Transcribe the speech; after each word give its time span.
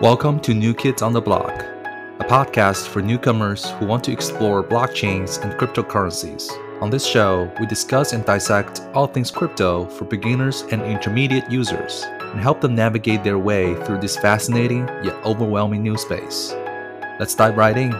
Welcome 0.00 0.40
to 0.40 0.54
New 0.54 0.74
Kids 0.74 1.02
on 1.02 1.12
the 1.12 1.20
Block, 1.20 1.52
a 1.52 2.24
podcast 2.24 2.88
for 2.88 3.00
newcomers 3.00 3.70
who 3.70 3.86
want 3.86 4.02
to 4.04 4.12
explore 4.12 4.64
blockchains 4.64 5.40
and 5.40 5.52
cryptocurrencies. 5.52 6.50
On 6.82 6.90
this 6.90 7.06
show, 7.06 7.48
we 7.60 7.66
discuss 7.66 8.12
and 8.12 8.24
dissect 8.24 8.80
all 8.92 9.06
things 9.06 9.30
crypto 9.30 9.86
for 9.86 10.04
beginners 10.04 10.62
and 10.72 10.82
intermediate 10.82 11.48
users 11.48 12.02
and 12.18 12.40
help 12.40 12.60
them 12.60 12.74
navigate 12.74 13.22
their 13.22 13.38
way 13.38 13.76
through 13.84 14.00
this 14.00 14.16
fascinating 14.16 14.88
yet 15.04 15.14
overwhelming 15.24 15.84
new 15.84 15.96
space. 15.96 16.52
Let's 17.20 17.36
dive 17.36 17.56
right 17.56 17.78
in. 17.78 17.92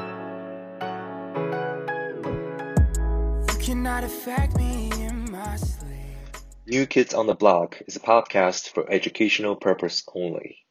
New 6.66 6.86
Kids 6.86 7.14
on 7.14 7.28
the 7.28 7.36
Block 7.36 7.80
is 7.86 7.94
a 7.94 8.00
podcast 8.00 8.70
for 8.70 8.90
educational 8.90 9.54
purpose 9.54 10.02
only. 10.12 10.63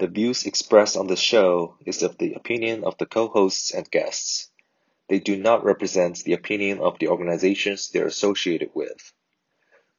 The 0.00 0.08
views 0.08 0.44
expressed 0.44 0.96
on 0.96 1.06
the 1.06 1.16
show 1.16 1.76
is 1.86 2.02
of 2.02 2.18
the 2.18 2.34
opinion 2.34 2.82
of 2.82 2.98
the 2.98 3.06
co-hosts 3.06 3.72
and 3.72 3.88
guests. 3.88 4.50
They 5.08 5.20
do 5.20 5.36
not 5.36 5.64
represent 5.64 6.24
the 6.24 6.32
opinion 6.32 6.80
of 6.80 6.98
the 6.98 7.06
organizations 7.06 7.90
they're 7.90 8.08
associated 8.08 8.70
with. 8.74 9.12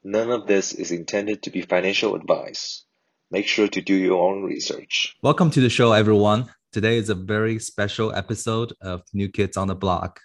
None 0.04 0.32
of 0.32 0.48
this 0.48 0.74
is 0.74 0.92
intended 0.92 1.44
to 1.44 1.50
be 1.50 1.62
financial 1.62 2.14
advice. 2.14 2.84
Make 3.32 3.48
sure 3.48 3.70
to 3.70 3.82
do 3.82 3.94
your 3.94 4.22
own 4.22 4.44
research. 4.44 5.16
Welcome 5.24 5.50
to 5.52 5.62
the 5.62 5.70
show, 5.70 5.94
everyone. 5.94 6.52
Today 6.74 6.98
is 6.98 7.10
a 7.10 7.16
very 7.16 7.58
special 7.58 8.14
episode 8.14 8.74
of 8.82 9.02
New 9.14 9.30
Kids 9.30 9.56
on 9.56 9.70
the 9.70 9.76
Block. 9.76 10.20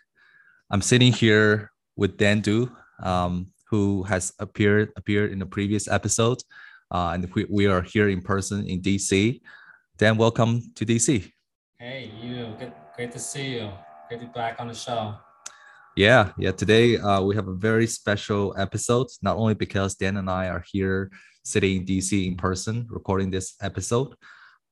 I'm 0.72 0.82
sitting 0.82 1.12
here 1.12 1.70
with 1.94 2.16
Dan 2.16 2.40
Du, 2.40 2.72
um, 3.04 3.52
who 3.68 4.02
has 4.02 4.32
appeared 4.40 4.90
appeared 4.96 5.30
in 5.30 5.38
the 5.38 5.46
previous 5.46 5.86
episode, 5.86 6.42
uh, 6.90 7.12
and 7.14 7.32
we, 7.34 7.46
we 7.48 7.66
are 7.66 7.82
here 7.82 8.08
in 8.08 8.20
person 8.20 8.66
in 8.66 8.82
DC. 8.82 9.40
Dan, 10.00 10.16
welcome 10.16 10.62
to 10.76 10.86
DC. 10.86 11.30
Hey, 11.78 12.10
you. 12.22 12.54
Good, 12.58 12.72
great 12.96 13.12
to 13.12 13.18
see 13.18 13.56
you. 13.56 13.70
Great 14.08 14.20
to 14.20 14.26
be 14.28 14.32
back 14.32 14.58
on 14.58 14.68
the 14.68 14.72
show. 14.72 15.14
Yeah, 15.94 16.32
yeah. 16.38 16.52
Today 16.52 16.96
uh, 16.96 17.20
we 17.20 17.36
have 17.36 17.48
a 17.48 17.52
very 17.52 17.86
special 17.86 18.54
episode, 18.56 19.08
not 19.20 19.36
only 19.36 19.52
because 19.52 19.96
Dan 19.96 20.16
and 20.16 20.30
I 20.30 20.48
are 20.48 20.64
here 20.72 21.10
sitting 21.44 21.76
in 21.76 21.84
DC 21.84 22.26
in 22.26 22.38
person 22.38 22.86
recording 22.88 23.30
this 23.30 23.56
episode, 23.60 24.14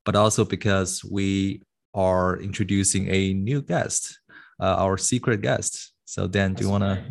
but 0.07 0.17
also 0.17 0.47
because 0.47 1.05
we 1.05 1.61
are 1.93 2.39
introducing 2.39 3.11
a 3.11 3.35
new 3.35 3.61
guest, 3.61 4.19
uh, 4.59 4.77
our 4.77 4.97
secret 4.97 5.43
guest. 5.43 5.93
So, 6.07 6.27
Dan, 6.27 6.53
That's 6.53 6.63
do 6.63 6.65
you 6.65 6.71
want 6.71 6.85
to? 6.85 7.05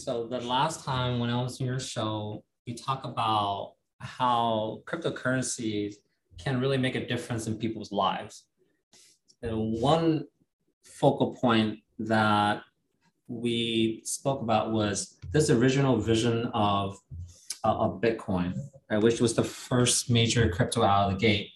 So, 0.00 0.28
the 0.28 0.42
last 0.42 0.84
time 0.84 1.18
when 1.18 1.28
I 1.28 1.42
was 1.42 1.58
in 1.58 1.66
your 1.66 1.80
show, 1.80 2.44
you 2.66 2.76
talk 2.76 3.02
about 3.02 3.72
how 3.98 4.82
cryptocurrencies 4.86 5.96
can 6.38 6.60
really 6.60 6.78
make 6.78 6.94
a 6.94 7.06
difference 7.06 7.46
in 7.46 7.56
people's 7.56 7.92
lives. 7.92 8.44
And 9.42 9.80
one 9.80 10.26
focal 10.84 11.34
point 11.34 11.80
that 11.98 12.62
we 13.28 14.02
spoke 14.04 14.40
about 14.40 14.72
was 14.72 15.16
this 15.32 15.50
original 15.50 15.98
vision 15.98 16.46
of, 16.54 16.96
uh, 17.64 17.76
of 17.76 18.00
Bitcoin, 18.00 18.58
right, 18.90 19.02
which 19.02 19.20
was 19.20 19.34
the 19.34 19.44
first 19.44 20.10
major 20.10 20.48
crypto 20.48 20.82
out 20.82 21.10
of 21.10 21.12
the 21.12 21.18
gate. 21.18 21.50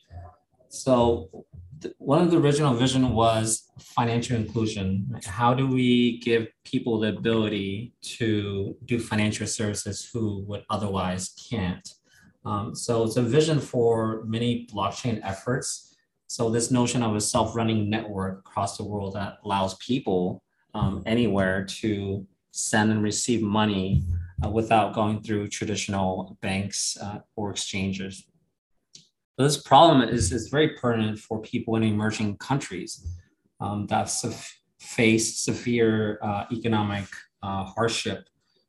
So 0.69 1.45
th- 1.81 1.95
one 1.99 2.23
of 2.23 2.31
the 2.31 2.39
original 2.39 2.75
vision 2.75 3.15
was 3.15 3.71
financial 3.79 4.37
inclusion. 4.37 5.19
How 5.25 5.55
do 5.55 5.67
we 5.67 6.19
give 6.19 6.49
people 6.65 7.01
the 7.01 7.09
ability 7.09 7.95
to 8.19 8.77
do 8.85 8.99
financial 8.99 9.47
services 9.47 10.09
who 10.13 10.45
would 10.47 10.65
otherwise 10.69 11.31
can't? 11.51 11.89
Um, 12.45 12.75
so 12.75 13.05
it's 13.05 13.17
a 13.17 13.23
vision 13.23 13.61
for 13.61 14.25
many 14.25 14.67
blockchain 14.73 15.21
efforts. 15.23 15.97
So 16.27 16.51
this 16.51 16.71
notion 16.71 17.03
of 17.03 17.15
a 17.15 17.21
self-running 17.21 17.91
network 17.91 18.41
across 18.41 18.77
the 18.77 18.85
world 18.85 19.15
that 19.15 19.39
allows 19.45 19.77
people 19.77 20.43
um, 20.75 21.03
anywhere 21.05 21.65
to 21.65 22.27
send 22.53 22.91
and 22.91 23.03
receive 23.03 23.43
money 23.43 24.05
uh, 24.43 24.49
without 24.49 24.95
going 24.95 25.23
through 25.23 25.49
traditional 25.49 26.37
banks 26.41 26.97
uh, 27.01 27.19
or 27.37 27.51
exchanges. 27.51 28.25
So 28.95 29.45
this 29.45 29.63
problem 29.63 30.09
is, 30.09 30.33
is 30.33 30.49
very 30.49 30.71
pertinent 30.71 31.19
for 31.19 31.41
people 31.41 31.77
in 31.77 31.83
emerging 31.83 32.39
countries 32.39 33.07
um, 33.61 33.87
that 33.89 34.11
face 34.81 35.39
severe 35.39 36.19
uh, 36.23 36.45
economic 36.51 37.05
uh, 37.43 37.65
hardship. 37.65 38.27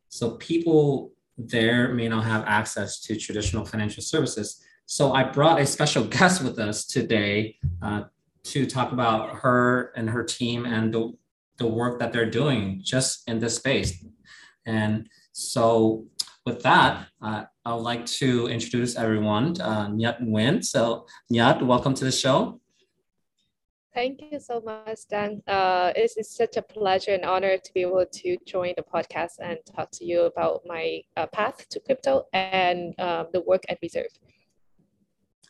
So 0.09 0.31
people 0.31 1.12
there 1.37 1.93
may 1.93 2.07
not 2.07 2.23
have 2.25 2.43
access 2.45 2.99
to 3.01 3.15
traditional 3.15 3.65
financial 3.65 4.03
services. 4.03 4.63
So 4.85 5.13
I 5.13 5.23
brought 5.23 5.59
a 5.59 5.65
special 5.65 6.03
guest 6.17 6.43
with 6.43 6.59
us 6.59 6.85
today 6.85 7.57
uh, 7.81 8.03
to 8.45 8.65
talk 8.65 8.91
about 8.91 9.37
her 9.37 9.91
and 9.95 10.09
her 10.09 10.23
team 10.23 10.65
and 10.65 10.93
the, 10.93 11.13
the 11.57 11.67
work 11.67 11.99
that 11.99 12.11
they're 12.11 12.29
doing 12.29 12.81
just 12.83 13.27
in 13.27 13.39
this 13.39 13.55
space. 13.55 14.05
And 14.65 15.07
so 15.31 16.05
with 16.45 16.61
that, 16.63 17.07
uh, 17.21 17.45
I 17.65 17.73
would 17.73 17.83
like 17.83 18.05
to 18.05 18.47
introduce 18.47 18.97
everyone, 18.97 19.59
uh, 19.61 19.87
Nyat 19.87 20.21
Nguyen. 20.21 20.63
So 20.63 21.07
Nyat, 21.31 21.65
welcome 21.65 21.93
to 21.93 22.05
the 22.05 22.11
show. 22.11 22.59
Thank 23.93 24.21
you 24.31 24.39
so 24.39 24.59
much, 24.59 25.01
Dan. 25.07 25.43
Uh, 25.45 25.93
it's, 25.95 26.17
it's 26.17 26.35
such 26.35 26.57
a 26.57 26.63
pleasure 26.63 27.11
and 27.11 27.23
honor 27.23 27.57
to 27.57 27.73
be 27.73 27.81
able 27.81 28.05
to 28.11 28.37
join 28.43 28.73
the 28.75 28.81
podcast 28.81 29.33
and 29.39 29.59
talk 29.65 29.91
to 29.91 30.05
you 30.05 30.23
about 30.23 30.61
my 30.65 31.01
uh, 31.15 31.27
path 31.27 31.69
to 31.69 31.79
crypto 31.79 32.25
and 32.33 32.99
um, 32.99 33.27
the 33.33 33.41
work 33.41 33.63
at 33.69 33.77
Reserve. 33.83 34.07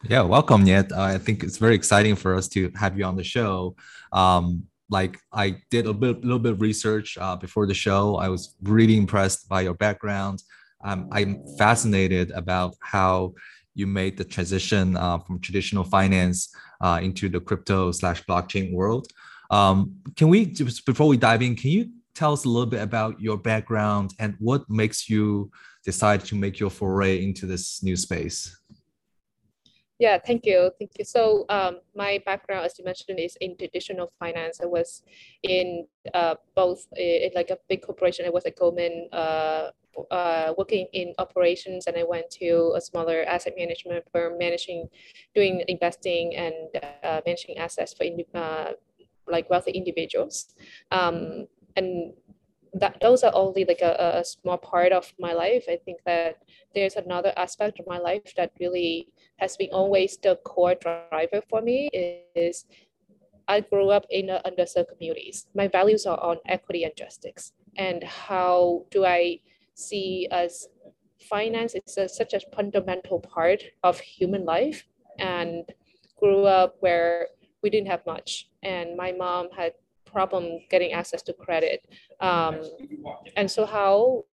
Yeah, 0.09 0.24
welcome, 0.24 0.66
Nyet. 0.66 0.92
Uh, 0.92 1.02
I 1.02 1.18
think 1.20 1.42
it's 1.42 1.58
very 1.58 1.76
exciting 1.76 2.18
for 2.18 2.36
us 2.36 2.50
to 2.50 2.70
have 2.76 2.98
you 2.98 3.06
on 3.06 3.16
the 3.16 3.24
show. 3.24 3.78
Um, 4.12 4.64
like 4.90 5.18
I 5.32 5.62
did 5.72 5.88
a 5.88 5.94
bit, 5.94 6.22
little 6.22 6.38
bit 6.40 6.52
of 6.52 6.62
research 6.62 7.18
uh, 7.18 7.38
before 7.38 7.66
the 7.66 7.74
show. 7.74 8.18
I 8.18 8.28
was 8.28 8.58
really 8.62 8.98
impressed 8.98 9.48
by 9.48 9.62
your 9.62 9.74
background. 9.74 10.44
Um, 10.84 11.08
I'm 11.14 11.46
fascinated 11.58 12.32
about 12.32 12.76
how 12.82 13.36
you 13.75 13.88
made 13.88 14.17
the 14.17 14.23
transition 14.23 14.95
uh, 14.97 15.17
from 15.19 15.39
traditional 15.39 15.84
finance 15.84 16.53
uh, 16.81 17.00
into 17.01 17.29
the 17.29 17.39
crypto 17.39 17.91
slash 17.91 18.23
blockchain 18.25 18.73
world. 18.73 19.07
Um, 19.50 19.95
can 20.16 20.29
we 20.29 20.45
just 20.45 20.85
before 20.85 21.07
we 21.07 21.17
dive 21.17 21.41
in, 21.41 21.56
can 21.56 21.72
you 21.72 21.89
tell 22.16 22.34
us 22.34 22.45
a 22.45 22.50
little 22.50 22.69
bit 22.69 22.81
about 22.81 23.19
your 23.19 23.38
background 23.38 24.13
and 24.19 24.35
what 24.39 24.69
makes 24.69 25.09
you 25.09 25.51
decide 25.84 26.23
to 26.25 26.35
make 26.35 26.59
your 26.59 26.69
foray 26.69 27.23
into 27.23 27.45
this 27.45 27.84
new 27.84 27.95
space? 27.95 28.56
Yeah, 30.00 30.18
thank 30.18 30.46
you. 30.46 30.72
Thank 30.80 30.92
you. 30.98 31.06
So 31.06 31.46
um, 31.50 31.80
my 31.96 32.22
background, 32.26 32.66
as 32.66 32.78
you 32.78 32.86
mentioned, 32.86 33.20
is 33.20 33.38
in 33.40 33.56
traditional 33.58 34.12
finance. 34.20 34.59
I 34.62 34.66
was 34.66 35.04
in 35.44 35.86
uh, 36.14 36.36
both 36.56 36.88
like 37.36 37.52
a 37.52 37.58
big 37.70 37.84
corporation. 37.84 38.26
I 38.26 38.30
was 38.30 38.46
at 38.46 38.58
Goldman 38.58 39.08
uh, 39.14 39.70
uh, 40.09 40.53
working 40.58 40.88
in 40.94 41.14
operations 41.20 41.86
and 41.88 41.96
I 41.96 42.03
went 42.03 42.30
to 42.42 42.74
a 42.76 42.82
smaller 42.82 43.24
asset 43.28 43.53
management 43.58 44.03
firm 44.12 44.38
managing, 44.38 44.90
doing 45.36 45.64
investing 45.68 46.36
and 46.36 46.84
uh, 47.03 47.22
managing 47.26 47.58
assets 47.58 47.94
for 47.94 48.06
uh, 48.34 48.72
like 49.28 49.50
wealthy 49.50 49.72
individuals. 49.72 50.56
Um, 50.92 51.48
and 51.76 52.14
that 52.74 52.98
those 53.02 53.24
are 53.24 53.32
only 53.36 53.66
like 53.66 53.82
a, 53.82 54.20
a 54.20 54.26
small 54.26 54.58
part 54.58 54.92
of 54.92 55.14
my 55.20 55.34
life. 55.34 55.66
I 55.70 55.78
think 55.86 56.00
that 56.06 56.38
there's 56.74 56.96
another 56.96 57.32
aspect 57.38 57.80
of 57.80 57.86
my 57.88 58.00
life 58.00 58.34
that 58.36 58.52
really 58.59 59.09
has 59.38 59.58
been 59.58 59.70
always 59.72 60.18
the 60.18 60.36
core 60.44 60.76
driver 60.76 61.42
for 61.50 61.62
me 61.62 61.90
is 62.36 62.66
I 63.48 63.60
grew 63.60 63.90
up 63.90 64.06
in 64.10 64.28
underserved 64.28 64.90
communities. 64.90 65.48
My 65.54 65.68
values 65.68 66.06
are 66.06 66.20
on 66.24 66.38
equity 66.48 66.84
and 66.86 66.96
justice. 66.96 67.52
And 67.78 68.04
how 68.04 68.86
do 68.92 69.06
I 69.06 69.40
see 69.74 70.28
as 70.32 70.68
finance 71.20 71.76
is 71.76 71.98
a, 71.98 72.08
such 72.08 72.34
a 72.34 72.40
fundamental 72.56 73.20
part 73.20 73.64
of 73.84 74.00
human 74.00 74.46
life 74.46 74.86
and 75.20 75.64
grew 76.20 76.46
up 76.46 76.76
where 76.80 77.28
we 77.62 77.70
didn't 77.70 77.88
have 77.88 78.06
much 78.06 78.50
and 78.62 78.96
my 78.96 79.12
mom 79.12 79.50
had 79.56 79.74
problem 80.06 80.59
getting 80.70 80.91
access 80.91 81.22
to 81.24 81.34
credit 81.34 81.88
um, 82.20 82.62
and 83.36 83.50
so 83.50 83.66
how 83.66 84.24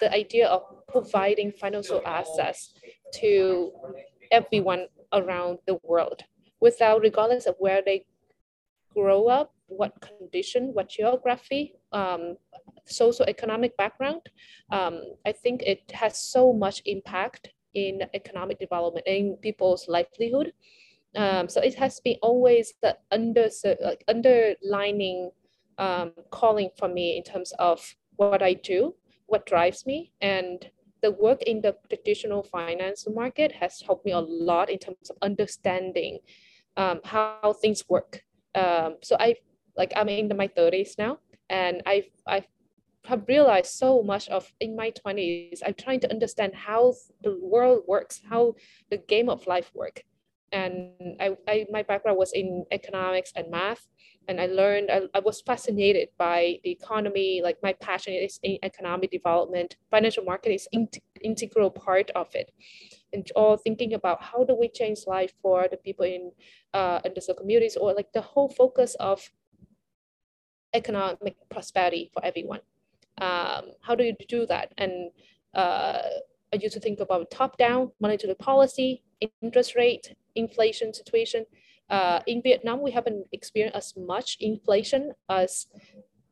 the 0.00 0.12
idea 0.12 0.46
of 0.48 0.62
providing 0.88 1.52
financial 1.52 2.02
access 2.04 2.74
to 3.14 3.70
everyone 4.32 4.86
around 5.12 5.58
the 5.66 5.78
world 5.84 6.22
without 6.60 7.00
regardless 7.02 7.46
of 7.46 7.54
where 7.58 7.82
they 7.84 8.04
grow 8.94 9.28
up 9.28 9.54
what 9.68 9.92
condition 10.00 10.70
what 10.74 10.88
geography 10.88 11.74
um, 11.92 12.36
socioeconomic 12.90 13.76
background, 13.76 14.22
um, 14.70 15.02
I 15.26 15.32
think 15.32 15.62
it 15.62 15.90
has 15.92 16.18
so 16.18 16.52
much 16.52 16.82
impact 16.86 17.50
in 17.74 18.02
economic 18.14 18.58
development 18.58 19.06
in 19.06 19.36
people's 19.40 19.88
livelihood. 19.88 20.52
Um, 21.16 21.48
so 21.48 21.60
it 21.60 21.74
has 21.74 22.00
been 22.00 22.16
always 22.22 22.74
the 22.82 22.96
under 23.10 23.48
like 23.82 24.04
underlining 24.08 25.30
um, 25.78 26.12
calling 26.30 26.70
for 26.78 26.88
me 26.88 27.16
in 27.16 27.22
terms 27.22 27.52
of 27.58 27.94
what 28.16 28.42
I 28.42 28.54
do, 28.54 28.94
what 29.26 29.46
drives 29.46 29.86
me, 29.86 30.12
and 30.20 30.70
the 31.02 31.10
work 31.10 31.42
in 31.42 31.60
the 31.60 31.76
traditional 31.88 32.42
finance 32.42 33.06
market 33.12 33.52
has 33.52 33.80
helped 33.80 34.06
me 34.06 34.12
a 34.12 34.20
lot 34.20 34.70
in 34.70 34.78
terms 34.78 35.10
of 35.10 35.16
understanding 35.20 36.18
um, 36.76 37.00
how 37.04 37.54
things 37.60 37.84
work. 37.88 38.22
Um, 38.54 38.96
so 39.02 39.16
I 39.18 39.36
like 39.76 39.92
I'm 39.96 40.08
in 40.08 40.34
my 40.36 40.48
30s 40.48 40.98
now, 40.98 41.18
and 41.50 41.82
I've 41.86 42.08
I've 42.26 42.46
have 43.04 43.24
realized 43.26 43.72
so 43.72 44.02
much 44.02 44.28
of 44.28 44.52
in 44.60 44.76
my 44.76 44.92
20s. 44.92 45.60
I'm 45.66 45.74
trying 45.74 46.00
to 46.00 46.10
understand 46.10 46.54
how 46.54 46.94
the 47.22 47.36
world 47.42 47.82
works, 47.88 48.20
how 48.28 48.54
the 48.90 48.98
game 48.98 49.28
of 49.28 49.46
life 49.46 49.70
work. 49.74 50.04
And 50.52 51.16
I, 51.18 51.36
I 51.48 51.66
my 51.70 51.82
background 51.82 52.18
was 52.18 52.32
in 52.32 52.64
economics 52.70 53.32
and 53.34 53.50
math, 53.50 53.86
and 54.28 54.40
I 54.40 54.46
learned 54.46 54.90
I, 54.90 55.02
I 55.14 55.20
was 55.20 55.40
fascinated 55.40 56.08
by 56.18 56.58
the 56.62 56.70
economy. 56.70 57.40
Like 57.42 57.56
my 57.62 57.72
passion 57.74 58.14
is 58.14 58.38
in 58.42 58.58
economic 58.62 59.10
development. 59.10 59.76
Financial 59.90 60.24
market 60.24 60.52
is 60.52 60.68
in, 60.72 60.88
integral 61.22 61.70
part 61.70 62.10
of 62.14 62.28
it 62.34 62.52
and 63.12 63.30
all 63.36 63.56
thinking 63.56 63.94
about 63.94 64.22
how 64.22 64.44
do 64.44 64.54
we 64.54 64.68
change 64.68 65.00
life 65.06 65.32
for 65.42 65.66
the 65.70 65.76
people 65.76 66.04
in 66.04 66.32
uh, 66.74 67.00
underserved 67.00 67.38
communities 67.38 67.76
or 67.76 67.92
like 67.92 68.12
the 68.12 68.20
whole 68.20 68.48
focus 68.48 68.94
of 69.00 69.30
economic 70.74 71.36
prosperity 71.50 72.10
for 72.12 72.24
everyone. 72.24 72.60
Um, 73.20 73.72
how 73.82 73.94
do 73.94 74.04
you 74.04 74.14
do 74.28 74.46
that? 74.46 74.72
And 74.78 75.10
uh, 75.54 76.02
I 76.52 76.58
used 76.60 76.74
to 76.74 76.80
think 76.80 77.00
about 77.00 77.30
top-down 77.30 77.92
monetary 78.00 78.34
policy, 78.34 79.02
interest 79.40 79.74
rate, 79.74 80.14
inflation 80.34 80.92
situation. 80.92 81.46
Uh, 81.88 82.20
in 82.26 82.42
Vietnam, 82.42 82.82
we 82.82 82.90
haven't 82.90 83.26
experienced 83.32 83.76
as 83.76 83.94
much 83.96 84.36
inflation 84.40 85.12
as 85.28 85.66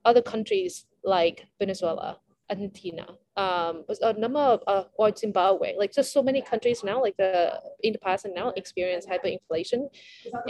other 0.04 0.22
countries 0.22 0.86
like 1.04 1.46
Venezuela, 1.58 2.18
Argentina, 2.50 3.06
um, 3.36 3.84
a 4.02 4.12
number 4.14 4.40
of 4.40 4.60
uh, 4.66 4.84
or 4.94 5.14
Zimbabwe. 5.14 5.74
Like 5.78 5.92
just 5.92 6.12
so 6.12 6.22
many 6.22 6.42
countries 6.42 6.82
now, 6.84 7.00
like 7.00 7.16
the 7.16 7.60
in 7.80 7.92
the 7.92 7.98
past 7.98 8.24
and 8.24 8.34
now 8.34 8.52
experience 8.56 9.06
hyperinflation. 9.06 9.88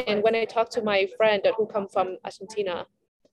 And 0.06 0.22
when 0.22 0.34
I 0.34 0.44
talk 0.44 0.70
to 0.70 0.82
my 0.82 1.08
friend 1.16 1.42
who 1.56 1.66
come 1.66 1.88
from 1.88 2.16
Argentina, 2.24 2.86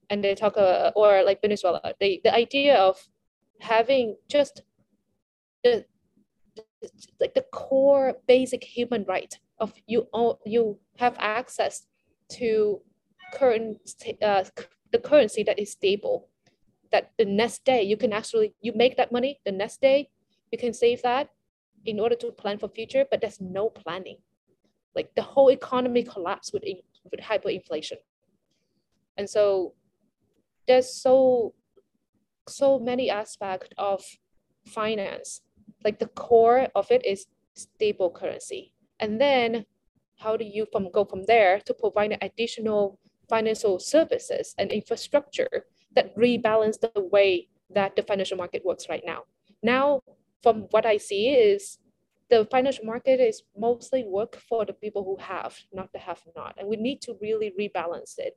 and 0.10 0.24
they 0.24 0.36
talk 0.36 0.58
uh, 0.58 0.92
or 0.96 1.24
like 1.24 1.42
Venezuela, 1.42 1.94
they 2.00 2.22
the 2.24 2.34
idea 2.34 2.76
of 2.76 2.98
having 3.60 4.18
just 4.30 4.62
the 5.64 5.86
like 7.20 7.34
the 7.34 7.46
core 7.52 8.16
basic 8.28 8.64
human 8.64 9.04
right 9.08 9.40
of 9.60 9.74
you 9.88 10.08
all 10.14 10.40
you 10.46 10.78
have 10.98 11.16
access 11.20 11.88
to 12.30 12.82
current 13.34 13.78
uh, 14.22 14.44
the 14.92 15.00
currency 15.00 15.44
that 15.44 15.60
is 15.60 15.72
stable. 15.72 16.30
That 16.92 17.12
the 17.18 17.26
next 17.26 17.66
day 17.66 17.84
you 17.84 17.98
can 17.98 18.14
actually 18.14 18.56
you 18.62 18.72
make 18.74 18.96
that 18.98 19.12
money 19.12 19.40
the 19.46 19.52
next 19.52 19.82
day 19.82 20.10
you 20.52 20.58
can 20.58 20.74
save 20.74 21.02
that 21.02 21.30
in 21.86 22.00
order 22.00 22.16
to 22.16 22.32
plan 22.32 22.58
for 22.58 22.70
future 22.70 23.06
but 23.10 23.22
there's 23.22 23.42
no 23.42 23.70
planning. 23.70 24.18
Like 24.96 25.14
the 25.16 25.22
whole 25.22 25.50
economy 25.50 26.04
collapsed 26.04 26.54
with, 26.54 26.64
with 27.12 27.20
hyperinflation. 27.20 27.98
And 29.18 29.30
so 29.30 29.74
there's 30.68 30.94
so 30.94 31.54
so 32.48 32.80
many 32.80 33.10
aspects 33.10 33.70
of 33.78 34.02
finance 34.66 35.42
like 35.88 36.00
the 36.00 36.14
core 36.28 36.68
of 36.76 36.86
it 36.92 37.04
is 37.06 37.28
stable 37.54 38.12
currency. 38.12 38.74
And 39.00 39.22
then 39.22 39.66
how 40.24 40.36
do 40.36 40.44
you 40.44 40.64
from 40.74 40.92
go 40.92 41.06
from 41.12 41.24
there 41.34 41.56
to 41.68 41.74
provide 41.74 42.18
additional 42.22 43.00
financial 43.30 43.80
services 43.80 44.46
and 44.60 44.68
infrastructure 44.70 45.54
that 45.96 46.14
rebalance 46.18 46.78
the 46.82 46.92
way 47.16 47.48
that 47.78 47.96
the 47.96 48.04
financial 48.04 48.38
market 48.44 48.62
works 48.66 48.90
right 48.90 49.06
now? 49.14 49.22
Now 49.64 50.02
from 50.44 50.56
what 50.74 50.86
i 50.86 50.98
see 50.98 51.24
is 51.30 51.80
the 52.30 52.40
financial 52.56 52.86
market 52.94 53.20
is 53.32 53.38
mostly 53.68 54.02
work 54.18 54.34
for 54.50 54.62
the 54.66 54.78
people 54.84 55.04
who 55.08 55.16
have 55.34 55.54
not 55.78 55.88
the 55.94 56.00
have 56.00 56.22
not. 56.36 56.52
And 56.58 56.68
we 56.68 56.76
need 56.88 57.00
to 57.08 57.12
really 57.22 57.50
rebalance 57.62 58.14
it 58.28 58.34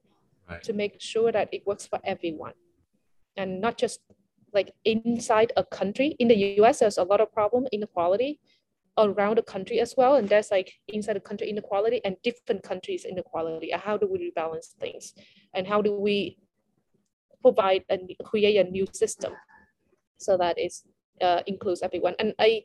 right. 0.49 0.63
to 0.67 0.73
make 0.73 0.95
sure 1.13 1.31
that 1.33 1.49
it 1.57 1.67
works 1.67 1.85
for 1.91 1.99
everyone 2.05 2.57
and 3.37 3.61
not 3.61 3.75
just 3.77 3.99
like 4.53 4.73
inside 4.85 5.53
a 5.57 5.65
country. 5.65 6.17
In 6.19 6.29
the 6.29 6.37
us 6.37 6.81
there's 6.81 6.99
a 6.99 7.05
lot 7.05 7.21
of 7.21 7.33
problem 7.33 7.67
inequality 7.73 8.41
around 8.99 9.39
the 9.39 9.43
country 9.43 9.81
as 9.81 9.95
well 9.97 10.17
and 10.17 10.29
there's 10.29 10.51
like 10.51 10.73
inside 10.89 11.15
the 11.15 11.21
country 11.21 11.49
inequality 11.49 12.01
and 12.05 12.17
different 12.23 12.63
countries 12.63 13.05
inequality. 13.05 13.71
How 13.73 13.97
do 13.97 14.07
we 14.11 14.31
rebalance 14.31 14.75
things? 14.79 15.15
And 15.55 15.67
how 15.67 15.81
do 15.81 15.95
we 15.99 16.39
provide 17.41 17.85
and 17.89 18.11
create 18.25 18.57
a 18.57 18.71
new 18.71 18.87
system? 18.93 19.33
So 20.19 20.37
that 20.37 20.59
it 20.59 20.75
uh, 21.23 21.43
includes 21.47 21.83
everyone. 21.83 22.15
And 22.19 22.35
i 22.39 22.63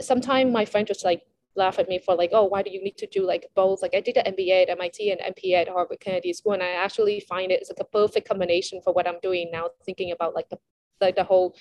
sometimes 0.00 0.52
my 0.52 0.64
friend 0.64 0.86
just 0.86 1.04
like 1.04 1.22
laugh 1.58 1.78
at 1.78 1.88
me 1.88 1.98
for 1.98 2.14
like, 2.14 2.30
oh, 2.32 2.44
why 2.44 2.62
do 2.62 2.70
you 2.70 2.82
need 2.82 2.96
to 2.98 3.06
do 3.06 3.26
like 3.26 3.46
both? 3.54 3.82
Like 3.82 3.94
I 3.94 4.00
did 4.00 4.16
an 4.16 4.32
MBA 4.34 4.62
at 4.62 4.70
MIT 4.70 5.10
and 5.10 5.20
MPA 5.34 5.62
at 5.62 5.68
Harvard 5.68 6.00
Kennedy 6.00 6.32
School, 6.32 6.52
and 6.52 6.62
I 6.62 6.70
actually 6.70 7.20
find 7.20 7.52
it 7.52 7.60
it's 7.60 7.70
like 7.70 7.80
a 7.80 7.90
perfect 7.98 8.28
combination 8.28 8.80
for 8.82 8.92
what 8.92 9.06
I'm 9.06 9.20
doing 9.22 9.50
now, 9.52 9.68
thinking 9.84 10.12
about 10.12 10.34
like 10.34 10.48
the 10.48 10.58
like 11.00 11.16
the 11.16 11.24
whole 11.24 11.56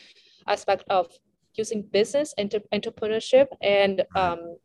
aspect 0.48 0.84
of 0.90 1.08
using 1.56 1.82
business 1.92 2.34
enter- 2.38 2.70
entrepreneurship 2.74 3.48
and 3.62 4.04
um, 4.16 4.58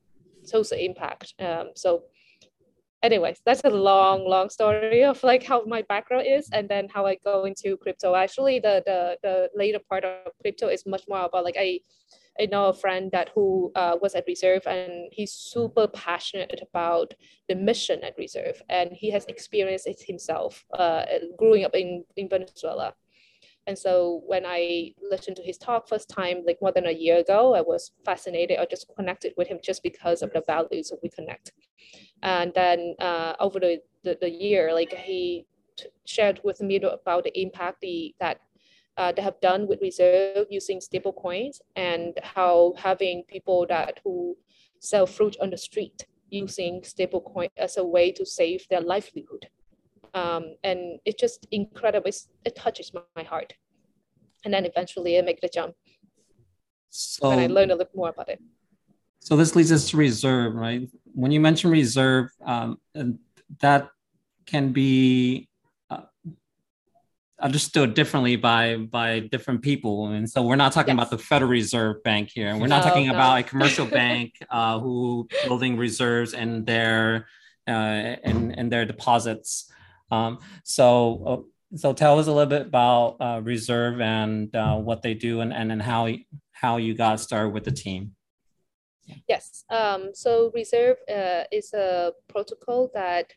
social 0.44 0.79
impact. 0.79 1.34
Um, 1.40 1.70
so 1.75 2.05
anyways, 3.02 3.40
that's 3.44 3.62
a 3.64 3.70
long, 3.70 4.25
long 4.29 4.50
story 4.50 5.05
of 5.05 5.23
like 5.23 5.43
how 5.43 5.64
my 5.64 5.82
background 5.82 6.26
is 6.26 6.49
and 6.52 6.69
then 6.69 6.88
how 6.88 7.06
I 7.06 7.17
go 7.25 7.44
into 7.44 7.76
crypto. 7.79 8.14
Actually, 8.14 8.61
the 8.61 8.82
the 8.87 9.19
the 9.23 9.50
later 9.55 9.81
part 9.88 10.05
of 10.05 10.32
crypto 10.40 10.69
is 10.69 10.84
much 10.87 11.05
more 11.08 11.25
about 11.25 11.44
like 11.44 11.56
I 11.58 11.81
I 12.40 12.46
know 12.46 12.67
a 12.67 12.73
friend 12.73 13.11
that 13.12 13.31
who 13.34 13.73
uh, 13.75 13.96
was 14.00 14.14
at 14.14 14.25
Reserve 14.26 14.67
and 14.67 15.08
he's 15.12 15.32
super 15.32 15.87
passionate 15.87 16.61
about 16.62 17.14
the 17.49 17.55
mission 17.55 18.02
at 18.02 18.17
Reserve 18.17 18.62
and 18.69 18.90
he 18.93 19.11
has 19.11 19.26
experienced 19.26 19.87
it 19.87 20.00
himself 20.00 20.64
uh, 20.79 21.05
growing 21.37 21.64
up 21.64 21.75
in, 21.75 22.05
in 22.17 22.29
Venezuela. 22.29 22.94
And 23.67 23.79
so 23.79 24.23
when 24.26 24.44
I 24.44 24.93
listened 25.08 25.37
to 25.37 25.43
his 25.43 25.56
talk 25.56 25.88
first 25.88 26.08
time, 26.08 26.43
like 26.46 26.58
more 26.61 26.73
than 26.73 26.87
a 26.87 26.93
year 26.93 27.19
ago, 27.19 27.55
I 27.55 27.61
was 27.61 27.93
fascinated. 28.05 28.58
I 28.58 28.67
just 28.67 28.87
connected 28.96 29.34
with 29.37 29.49
him 29.49 29.61
just 29.62 29.82
because 29.82 30.23
of 30.23 30.32
the 30.32 30.43
values 30.44 30.88
that 30.88 30.99
we 31.02 31.08
connect. 31.08 31.52
And 32.23 32.52
then 32.55 32.94
uh, 32.99 33.34
over 33.38 33.61
the, 33.61 33.81
the, 34.02 34.19
the, 34.20 34.31
year, 34.31 34.73
like 34.75 34.93
he 34.93 35.46
t- 35.76 35.87
shared 36.06 36.40
with 36.43 36.61
me 36.61 36.76
about 36.76 37.25
the 37.25 37.40
impact 37.40 37.81
the, 37.81 38.14
that 38.19 38.40
uh, 38.96 39.12
they 39.12 39.22
have 39.22 39.40
done 39.40 39.66
with 39.66 39.80
reserve 39.80 40.46
using 40.50 40.80
stable 40.80 41.12
coins 41.12 41.60
and 41.76 42.18
how 42.22 42.74
having 42.76 43.22
people 43.28 43.66
that 43.68 44.00
who 44.04 44.36
sell 44.80 45.06
fruit 45.06 45.36
on 45.40 45.50
the 45.50 45.56
street 45.56 46.06
using 46.28 46.82
stable 46.82 47.20
coin 47.20 47.48
as 47.56 47.76
a 47.76 47.84
way 47.84 48.10
to 48.12 48.24
save 48.26 48.66
their 48.68 48.80
livelihood. 48.80 49.46
Um, 50.14 50.56
and 50.62 50.98
it's 51.05 51.20
just 51.20 51.46
incredible. 51.50 52.08
It's, 52.08 52.28
it 52.44 52.55
touches 52.56 52.93
my, 52.93 53.22
heart. 53.22 53.55
And 54.44 54.52
then 54.52 54.67
eventually 54.67 55.19
I 55.19 55.22
make 55.22 55.40
the 55.40 55.48
jump. 55.48 55.74
So, 56.90 57.31
and 57.31 57.40
I 57.40 57.46
learn 57.46 57.70
a 57.70 57.74
little 57.74 57.93
more 57.94 58.10
about 58.10 58.28
it. 58.28 58.40
So 59.20 59.36
this 59.36 59.55
leads 59.55 59.72
us 59.72 59.88
to 59.90 59.96
reserve, 59.96 60.55
right? 60.55 60.88
When 61.14 61.31
you 61.31 61.40
mention 61.40 61.70
reserve, 61.70 62.31
um, 62.44 62.78
that 63.60 63.88
can 64.46 64.72
be 64.72 65.48
understood 67.43 67.94
differently 67.94 68.37
by 68.37 68.77
by 68.77 69.20
different 69.20 69.63
people. 69.63 70.08
And 70.08 70.29
so 70.31 70.43
we're 70.43 70.56
not 70.56 70.72
talking 70.72 70.96
yes. 70.96 71.06
about 71.06 71.11
the 71.11 71.19
federal 71.19 71.51
reserve 71.51 72.03
bank 72.03 72.31
here. 72.32 72.49
And 72.49 72.61
we're 72.61 72.69
not 72.69 72.84
no, 72.84 72.91
talking 72.91 73.08
no. 73.08 73.15
about 73.15 73.41
a 73.41 73.43
commercial 73.43 73.87
bank 74.01 74.34
uh, 74.51 74.79
who 74.79 75.29
building 75.44 75.77
reserves 75.77 76.34
and 76.34 76.65
their 76.65 77.27
uh, 77.67 78.17
and, 78.25 78.58
and 78.58 78.72
their 78.72 78.84
deposits. 78.84 79.70
Um, 80.11 80.39
so 80.65 81.25
uh, 81.27 81.77
so 81.77 81.93
tell 81.93 82.19
us 82.19 82.27
a 82.27 82.32
little 82.32 82.49
bit 82.49 82.67
about 82.67 83.17
uh, 83.20 83.41
reserve 83.43 84.01
and 84.01 84.55
uh, 84.55 84.77
what 84.77 85.03
they 85.03 85.15
do 85.15 85.41
and, 85.41 85.53
and 85.53 85.72
and 85.72 85.82
how 85.82 86.08
how 86.53 86.77
you 86.77 86.94
got 86.94 87.20
started 87.20 87.51
with 87.51 87.65
the 87.65 87.72
team. 87.72 88.15
Yes. 89.29 89.65
Um, 89.69 90.11
so 90.15 90.51
reserve 90.55 90.96
uh, 91.08 91.44
is 91.51 91.72
a 91.75 92.13
protocol 92.29 92.91
that 92.94 93.32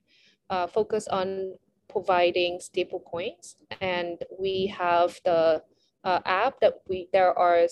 uh, 0.49 0.67
focus 0.67 1.07
on 1.07 1.57
providing 1.95 2.59
stable 2.59 3.01
coins. 3.09 3.55
And 3.79 4.17
we 4.37 4.67
have 4.77 5.17
the 5.23 5.63
uh, 6.03 6.19
app 6.25 6.59
that 6.59 6.73
we, 6.89 7.07
there 7.13 7.31
are 7.39 7.67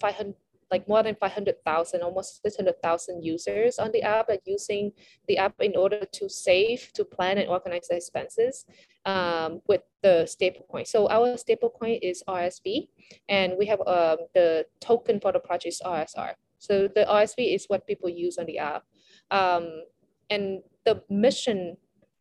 500, 0.00 0.34
like 0.72 0.88
more 0.88 1.04
than 1.04 1.14
500,000, 1.14 2.02
almost 2.02 2.42
600,000 2.42 3.22
users 3.22 3.78
on 3.78 3.92
the 3.92 4.02
app 4.02 4.26
that 4.26 4.40
using 4.46 4.90
the 5.28 5.38
app 5.38 5.54
in 5.60 5.76
order 5.76 6.02
to 6.18 6.28
save, 6.28 6.90
to 6.94 7.04
plan 7.04 7.38
and 7.38 7.48
organize 7.48 7.86
their 7.88 7.98
expenses 7.98 8.66
um, 9.06 9.62
with 9.68 9.82
the 10.02 10.26
stablecoin. 10.26 10.84
So 10.84 11.08
our 11.08 11.36
stablecoin 11.36 12.00
is 12.02 12.24
RSV, 12.28 12.88
and 13.28 13.54
we 13.56 13.66
have 13.66 13.80
um, 13.86 14.18
the 14.34 14.66
token 14.80 15.20
for 15.20 15.30
the 15.30 15.38
project 15.38 15.74
is 15.74 15.82
RSR. 15.86 16.32
So 16.58 16.88
the 16.88 17.06
RSV 17.08 17.54
is 17.54 17.66
what 17.68 17.86
people 17.86 18.08
use 18.08 18.38
on 18.38 18.46
the 18.46 18.58
app. 18.58 18.82
Um, 19.30 19.84
and 20.28 20.62
the 20.84 21.02
mission 21.08 21.76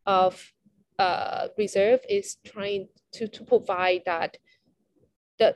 of 0.06 0.54
uh, 1.00 1.48
reserve 1.58 2.00
is 2.10 2.38
trying 2.46 2.88
to, 3.13 3.27
to 3.27 3.44
provide 3.44 4.01
that 4.06 4.38
the 5.39 5.56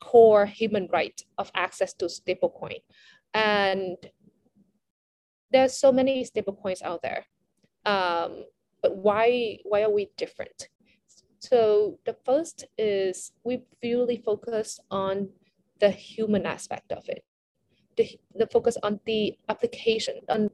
core 0.00 0.46
human 0.46 0.88
right 0.92 1.20
of 1.38 1.50
access 1.54 1.92
to 1.94 2.06
stablecoin. 2.06 2.82
And 3.34 3.96
there's 5.52 5.78
so 5.78 5.92
many 5.92 6.24
stablecoins 6.24 6.82
out 6.82 7.02
there. 7.02 7.24
Um, 7.86 8.44
but 8.82 8.96
why 8.96 9.58
why 9.64 9.82
are 9.82 9.90
we 9.90 10.10
different? 10.16 10.68
So 11.38 11.98
the 12.04 12.16
first 12.24 12.64
is 12.76 13.32
we 13.44 13.62
really 13.82 14.18
focus 14.18 14.78
on 14.90 15.30
the 15.80 15.90
human 15.90 16.44
aspect 16.44 16.92
of 16.92 17.08
it, 17.08 17.24
the, 17.96 18.08
the 18.34 18.46
focus 18.46 18.76
on 18.82 19.00
the 19.06 19.36
application, 19.48 20.16
on 20.28 20.50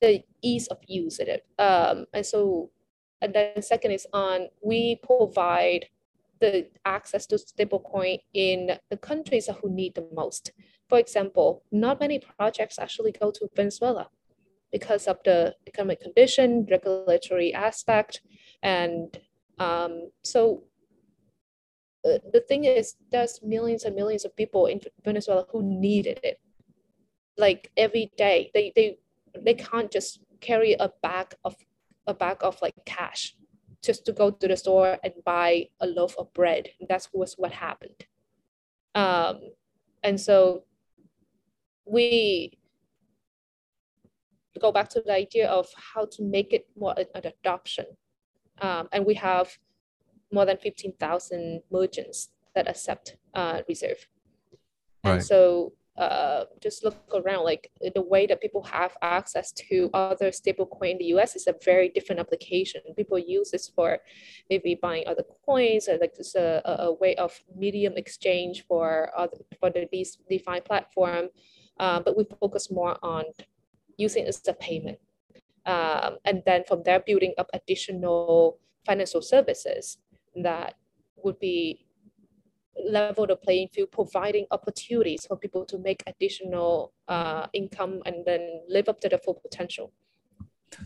the 0.00 0.22
ease 0.42 0.68
of 0.68 0.78
use 0.86 1.18
of 1.18 1.28
it. 1.28 1.44
Um, 1.58 2.06
and 2.12 2.24
so, 2.24 2.70
and 3.20 3.34
then 3.34 3.62
second 3.62 3.92
is 3.92 4.06
on 4.12 4.48
we 4.62 4.96
provide 5.02 5.86
the 6.40 6.66
access 6.84 7.26
to 7.26 7.36
stablecoin 7.36 8.18
in 8.34 8.78
the 8.90 8.96
countries 8.96 9.48
who 9.62 9.70
need 9.70 9.94
the 9.94 10.06
most. 10.14 10.52
For 10.88 10.98
example, 10.98 11.64
not 11.72 11.98
many 11.98 12.18
projects 12.18 12.78
actually 12.78 13.12
go 13.12 13.30
to 13.30 13.48
Venezuela 13.56 14.08
because 14.70 15.06
of 15.06 15.18
the 15.24 15.54
economic 15.66 16.00
condition, 16.00 16.66
regulatory 16.70 17.54
aspect, 17.54 18.20
and 18.62 19.18
um, 19.58 20.10
so 20.22 20.64
uh, 22.06 22.18
the 22.32 22.40
thing 22.40 22.64
is, 22.64 22.96
there's 23.10 23.40
millions 23.42 23.84
and 23.84 23.96
millions 23.96 24.24
of 24.24 24.36
people 24.36 24.66
in 24.66 24.80
Venezuela 25.04 25.46
who 25.50 25.62
needed 25.62 26.20
it. 26.22 26.38
Like 27.38 27.70
every 27.76 28.12
day, 28.16 28.50
they 28.54 28.72
they 28.76 28.98
they 29.40 29.54
can't 29.54 29.90
just 29.90 30.20
carry 30.40 30.74
a 30.74 30.90
bag 31.02 31.34
of 31.44 31.56
a 32.06 32.14
bag 32.14 32.38
of 32.40 32.60
like 32.62 32.74
cash 32.84 33.34
just 33.82 34.04
to 34.06 34.12
go 34.12 34.30
to 34.30 34.48
the 34.48 34.56
store 34.56 34.98
and 35.04 35.12
buy 35.24 35.68
a 35.80 35.86
loaf 35.86 36.16
of 36.18 36.32
bread. 36.32 36.68
That 36.88 37.06
was 37.12 37.34
what 37.36 37.52
happened. 37.52 38.06
Um, 38.94 39.40
and 40.02 40.20
so 40.20 40.64
we 41.84 42.58
go 44.60 44.72
back 44.72 44.88
to 44.88 45.02
the 45.04 45.12
idea 45.12 45.48
of 45.48 45.68
how 45.94 46.06
to 46.06 46.22
make 46.22 46.52
it 46.52 46.66
more 46.76 46.94
an 46.98 47.06
adoption. 47.14 47.86
Um, 48.60 48.88
and 48.92 49.04
we 49.04 49.14
have 49.14 49.58
more 50.32 50.46
than 50.46 50.56
15,000 50.56 51.62
merchants 51.70 52.30
that 52.54 52.68
accept 52.68 53.16
uh, 53.34 53.60
reserve. 53.68 54.06
Right. 55.04 55.14
And 55.14 55.24
so 55.24 55.74
uh, 55.98 56.44
just 56.60 56.84
look 56.84 56.96
around, 57.14 57.44
like 57.44 57.70
the 57.94 58.02
way 58.02 58.26
that 58.26 58.40
people 58.40 58.62
have 58.64 58.96
access 59.02 59.52
to 59.52 59.88
other 59.94 60.30
stablecoin 60.30 60.92
in 60.92 60.98
the 60.98 61.06
US 61.16 61.36
is 61.36 61.46
a 61.46 61.54
very 61.64 61.88
different 61.88 62.20
application. 62.20 62.80
People 62.96 63.18
use 63.18 63.50
this 63.50 63.68
for 63.68 63.98
maybe 64.50 64.78
buying 64.80 65.04
other 65.06 65.24
coins 65.46 65.88
or 65.88 65.98
like 65.98 66.14
just 66.16 66.36
a, 66.36 66.62
a 66.82 66.92
way 66.92 67.14
of 67.16 67.32
medium 67.54 67.94
exchange 67.96 68.64
for 68.66 69.10
other 69.16 69.38
for 69.58 69.70
the 69.70 69.86
DeFi 70.28 70.60
platform. 70.60 71.28
Uh, 71.78 72.00
but 72.00 72.16
we 72.16 72.24
focus 72.40 72.70
more 72.70 72.96
on 73.02 73.24
using 73.96 74.24
it 74.24 74.28
as 74.28 74.42
a 74.48 74.52
payment. 74.52 74.98
Um, 75.64 76.16
and 76.24 76.42
then 76.46 76.64
from 76.64 76.82
there, 76.84 77.00
building 77.00 77.34
up 77.38 77.48
additional 77.52 78.58
financial 78.84 79.20
services 79.20 79.98
that 80.36 80.74
would 81.24 81.38
be 81.40 81.85
level 82.84 83.26
the 83.26 83.36
playing 83.36 83.68
field, 83.68 83.90
providing 83.90 84.46
opportunities 84.50 85.26
for 85.26 85.36
people 85.36 85.64
to 85.66 85.78
make 85.78 86.02
additional 86.06 86.92
uh, 87.08 87.46
income 87.52 88.02
and 88.06 88.24
then 88.24 88.60
live 88.68 88.88
up 88.88 89.00
to 89.00 89.08
their 89.08 89.18
full 89.18 89.34
potential. 89.34 89.92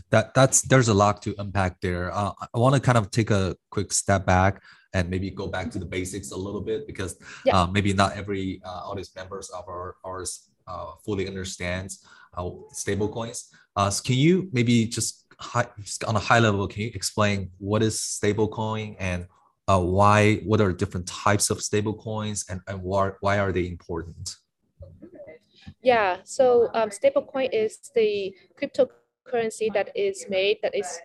That 0.09 0.33
that's 0.33 0.61
there's 0.61 0.87
a 0.87 0.93
lot 0.93 1.21
to 1.23 1.35
unpack 1.37 1.81
there. 1.81 2.13
Uh, 2.13 2.31
I 2.53 2.59
want 2.59 2.75
to 2.75 2.81
kind 2.81 2.97
of 2.97 3.11
take 3.11 3.31
a 3.31 3.57
quick 3.71 3.91
step 3.91 4.25
back 4.25 4.61
and 4.93 5.09
maybe 5.09 5.29
go 5.31 5.47
back 5.47 5.71
to 5.71 5.79
the 5.79 5.85
basics 5.85 6.31
a 6.31 6.37
little 6.37 6.61
bit 6.61 6.85
because 6.85 7.17
yeah. 7.45 7.61
uh, 7.61 7.67
maybe 7.67 7.93
not 7.93 8.15
every 8.15 8.61
uh, 8.63 8.89
audience 8.89 9.15
members 9.15 9.49
of 9.49 9.67
our 9.67 9.95
ours 10.05 10.51
uh, 10.67 10.91
fully 11.03 11.27
understands 11.27 12.05
uh, 12.37 12.49
stable 12.71 13.09
coins. 13.09 13.49
Uh, 13.75 13.89
so 13.89 14.03
can 14.03 14.15
you 14.15 14.49
maybe 14.51 14.85
just 14.85 15.25
high, 15.39 15.67
just 15.79 16.03
on 16.03 16.15
a 16.15 16.19
high 16.19 16.39
level, 16.39 16.67
can 16.67 16.81
you 16.83 16.91
explain 16.93 17.49
what 17.57 17.81
is 17.81 17.97
stablecoin 17.97 18.95
and 18.99 19.25
uh, 19.67 19.79
why, 19.79 20.35
what 20.37 20.61
are 20.61 20.73
different 20.73 21.07
types 21.07 21.49
of 21.49 21.59
stablecoins 21.59 22.49
and, 22.49 22.61
and 22.67 22.81
why, 22.81 23.11
why 23.21 23.39
are 23.39 23.51
they 23.51 23.67
important? 23.67 24.37
Yeah, 25.81 26.17
so 26.23 26.69
um, 26.73 26.89
stablecoin 26.89 27.49
is 27.53 27.91
the 27.95 28.35
cryptocurrency 28.59 29.73
that 29.73 29.91
is 29.95 30.25
made, 30.29 30.57
that 30.61 30.75
is 30.75 30.99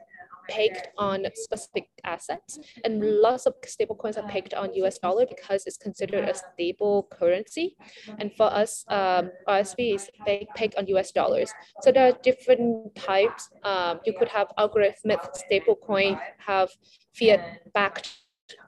pegged 0.48 0.88
on 0.96 1.26
specific 1.34 1.88
assets. 2.04 2.58
And 2.84 3.02
lots 3.02 3.46
of 3.46 3.54
stablecoins 3.62 4.16
are 4.16 4.28
pegged 4.28 4.54
on 4.54 4.74
US 4.74 4.98
dollar 4.98 5.26
because 5.26 5.66
it's 5.66 5.76
considered 5.76 6.28
a 6.28 6.34
stable 6.34 7.08
currency. 7.10 7.76
And 8.18 8.32
for 8.36 8.52
us, 8.52 8.84
um, 8.88 9.30
RSV 9.48 9.94
is 9.94 10.10
pegged 10.54 10.76
on 10.76 10.86
US 10.88 11.12
dollars. 11.12 11.52
So 11.82 11.92
there 11.92 12.08
are 12.08 12.18
different 12.22 12.94
types. 12.94 13.48
Um, 13.62 14.00
you 14.04 14.14
could 14.18 14.28
have 14.28 14.48
algorithmic 14.58 15.20
stablecoin, 15.34 16.20
have 16.46 16.70
fiat 17.14 17.72
backed 17.74 18.12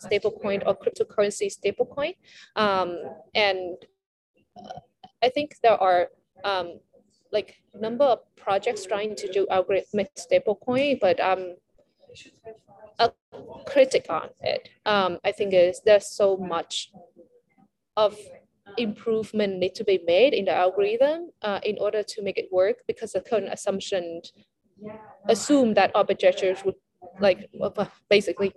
stablecoin 0.03 0.63
or 0.67 0.77
cryptocurrency 0.77 1.49
stablecoin. 1.53 2.15
Um, 2.57 2.99
and 3.35 3.77
uh, 4.57 4.81
I 5.23 5.29
think 5.29 5.57
there 5.63 5.81
are 5.81 6.09
um, 6.45 6.81
like 7.33 7.57
number 7.75 8.05
of 8.05 8.21
projects 8.37 8.85
trying 8.87 9.15
to 9.17 9.33
do 9.33 9.47
algorithmic 9.51 10.09
stablecoin, 10.17 10.99
but 11.01 11.21
um, 11.21 11.57
a 12.99 13.11
critic 13.67 14.07
on 14.09 14.29
it. 14.41 14.69
Um, 14.87 15.19
I 15.25 15.33
think 15.33 15.55
is 15.55 15.81
there's 15.85 16.09
so 16.09 16.37
much 16.37 16.91
of 17.97 18.17
improvement 18.77 19.59
need 19.59 19.75
to 19.75 19.85
be 19.85 20.01
made 20.07 20.35
in 20.35 20.45
the 20.45 20.53
algorithm 20.53 21.31
uh, 21.43 21.61
in 21.65 21.77
order 21.81 22.03
to 22.03 22.23
make 22.23 22.39
it 22.39 22.49
work 22.53 22.77
because 22.87 23.13
the 23.13 23.21
current 23.21 23.49
assumption 23.51 24.21
assume 25.29 25.75
that 25.75 25.93
arbitrageurs 25.95 26.65
would 26.65 26.75
like 27.21 27.51
basically 28.09 28.53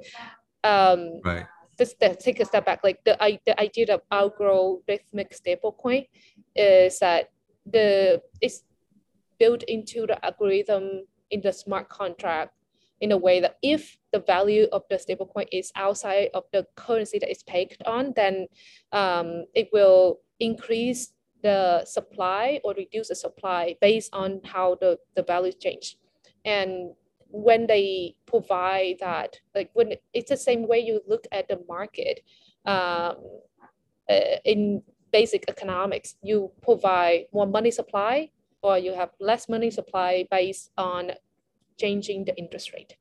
um, 0.63 1.21
right. 1.23 1.45
Just 1.77 1.99
take 2.19 2.39
a 2.39 2.45
step 2.45 2.65
back. 2.65 2.83
Like 2.83 3.03
the 3.03 3.17
the 3.45 3.59
idea 3.59 3.93
of 3.93 4.01
algorithmic 4.11 5.33
stablecoin 5.33 6.07
is 6.55 6.99
that 6.99 7.31
the 7.65 8.21
it's 8.41 8.63
built 9.39 9.63
into 9.63 10.05
the 10.05 10.23
algorithm 10.23 11.07
in 11.31 11.41
the 11.41 11.51
smart 11.51 11.89
contract 11.89 12.53
in 12.99 13.11
a 13.11 13.17
way 13.17 13.39
that 13.39 13.57
if 13.63 13.97
the 14.13 14.19
value 14.19 14.67
of 14.71 14.83
the 14.89 14.95
stablecoin 14.95 15.47
is 15.51 15.71
outside 15.75 16.29
of 16.35 16.43
the 16.53 16.67
currency 16.75 17.17
that 17.17 17.31
is 17.31 17.41
pegged 17.43 17.81
on, 17.85 18.13
then 18.15 18.47
um, 18.91 19.45
it 19.55 19.69
will 19.73 20.19
increase 20.39 21.13
the 21.41 21.83
supply 21.85 22.59
or 22.63 22.75
reduce 22.77 23.07
the 23.07 23.15
supply 23.15 23.75
based 23.81 24.13
on 24.13 24.39
how 24.43 24.75
the, 24.79 24.99
the 25.15 25.23
value 25.23 25.51
change. 25.51 25.97
And 26.45 26.91
when 27.31 27.67
they 27.67 28.15
provide 28.25 28.97
that, 28.99 29.39
like 29.55 29.69
when 29.73 29.93
it's 30.13 30.29
the 30.29 30.37
same 30.37 30.67
way 30.67 30.79
you 30.79 31.01
look 31.07 31.25
at 31.31 31.47
the 31.47 31.59
market 31.67 32.21
um, 32.65 33.15
uh, 34.09 34.37
in 34.45 34.83
basic 35.11 35.45
economics, 35.47 36.15
you 36.21 36.51
provide 36.61 37.25
more 37.33 37.47
money 37.47 37.71
supply 37.71 38.31
or 38.61 38.77
you 38.77 38.93
have 38.93 39.09
less 39.19 39.49
money 39.49 39.71
supply 39.71 40.27
based 40.29 40.71
on 40.77 41.11
changing 41.79 42.25
the 42.25 42.35
interest 42.37 42.73
rate. 42.73 42.95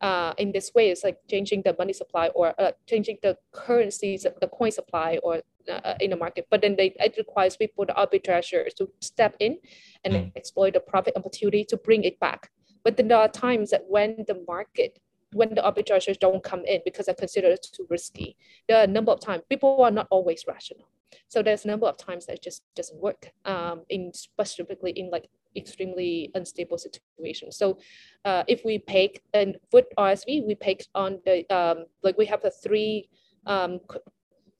Uh, 0.00 0.32
in 0.38 0.52
this 0.52 0.72
way, 0.74 0.88
it's 0.90 1.04
like 1.04 1.18
changing 1.28 1.60
the 1.62 1.74
money 1.78 1.92
supply 1.92 2.28
or 2.28 2.54
uh, 2.58 2.72
changing 2.88 3.18
the 3.22 3.36
currencies, 3.52 4.26
the 4.40 4.48
coin 4.48 4.70
supply 4.70 5.18
or 5.22 5.42
uh, 5.68 5.94
in 6.00 6.10
the 6.10 6.16
market. 6.16 6.46
But 6.50 6.62
then 6.62 6.76
they, 6.76 6.94
it 6.98 7.14
requires 7.18 7.56
people, 7.56 7.84
the 7.84 7.92
arbitrageurs, 7.92 8.74
to 8.76 8.88
step 9.00 9.36
in 9.40 9.58
and 10.04 10.14
mm. 10.14 10.32
exploit 10.36 10.72
the 10.72 10.80
profit 10.80 11.14
opportunity 11.16 11.64
to 11.64 11.76
bring 11.76 12.04
it 12.04 12.18
back. 12.18 12.50
But 12.84 12.96
then 12.96 13.08
there 13.08 13.18
are 13.18 13.28
times 13.28 13.70
that 13.70 13.84
when 13.88 14.24
the 14.26 14.42
market, 14.46 14.98
when 15.32 15.54
the 15.54 15.62
arbitrageurs 15.62 16.18
don't 16.18 16.42
come 16.42 16.64
in 16.64 16.80
because 16.84 17.06
they're 17.06 17.14
considered 17.14 17.58
too 17.62 17.86
risky, 17.88 18.36
there 18.68 18.78
are 18.78 18.84
a 18.84 18.86
number 18.86 19.12
of 19.12 19.20
times 19.20 19.42
people 19.48 19.82
are 19.82 19.90
not 19.90 20.08
always 20.10 20.44
rational. 20.46 20.88
So 21.28 21.42
there's 21.42 21.64
a 21.64 21.68
number 21.68 21.86
of 21.86 21.96
times 21.96 22.26
that 22.26 22.42
just 22.42 22.62
doesn't 22.74 23.00
work. 23.00 23.32
Um, 23.44 23.82
in 23.88 24.12
specifically 24.12 24.92
in 24.92 25.10
like 25.10 25.28
extremely 25.56 26.30
unstable 26.34 26.78
situations. 26.78 27.56
So 27.56 27.78
uh, 28.24 28.44
if 28.46 28.64
we 28.64 28.78
pick 28.78 29.22
and 29.34 29.56
with 29.72 29.86
RSV, 29.98 30.46
we 30.46 30.54
pick 30.54 30.86
on 30.94 31.20
the 31.24 31.48
um, 31.54 31.86
like 32.02 32.16
we 32.16 32.26
have 32.26 32.42
the 32.42 32.50
three 32.50 33.08
um, 33.46 33.80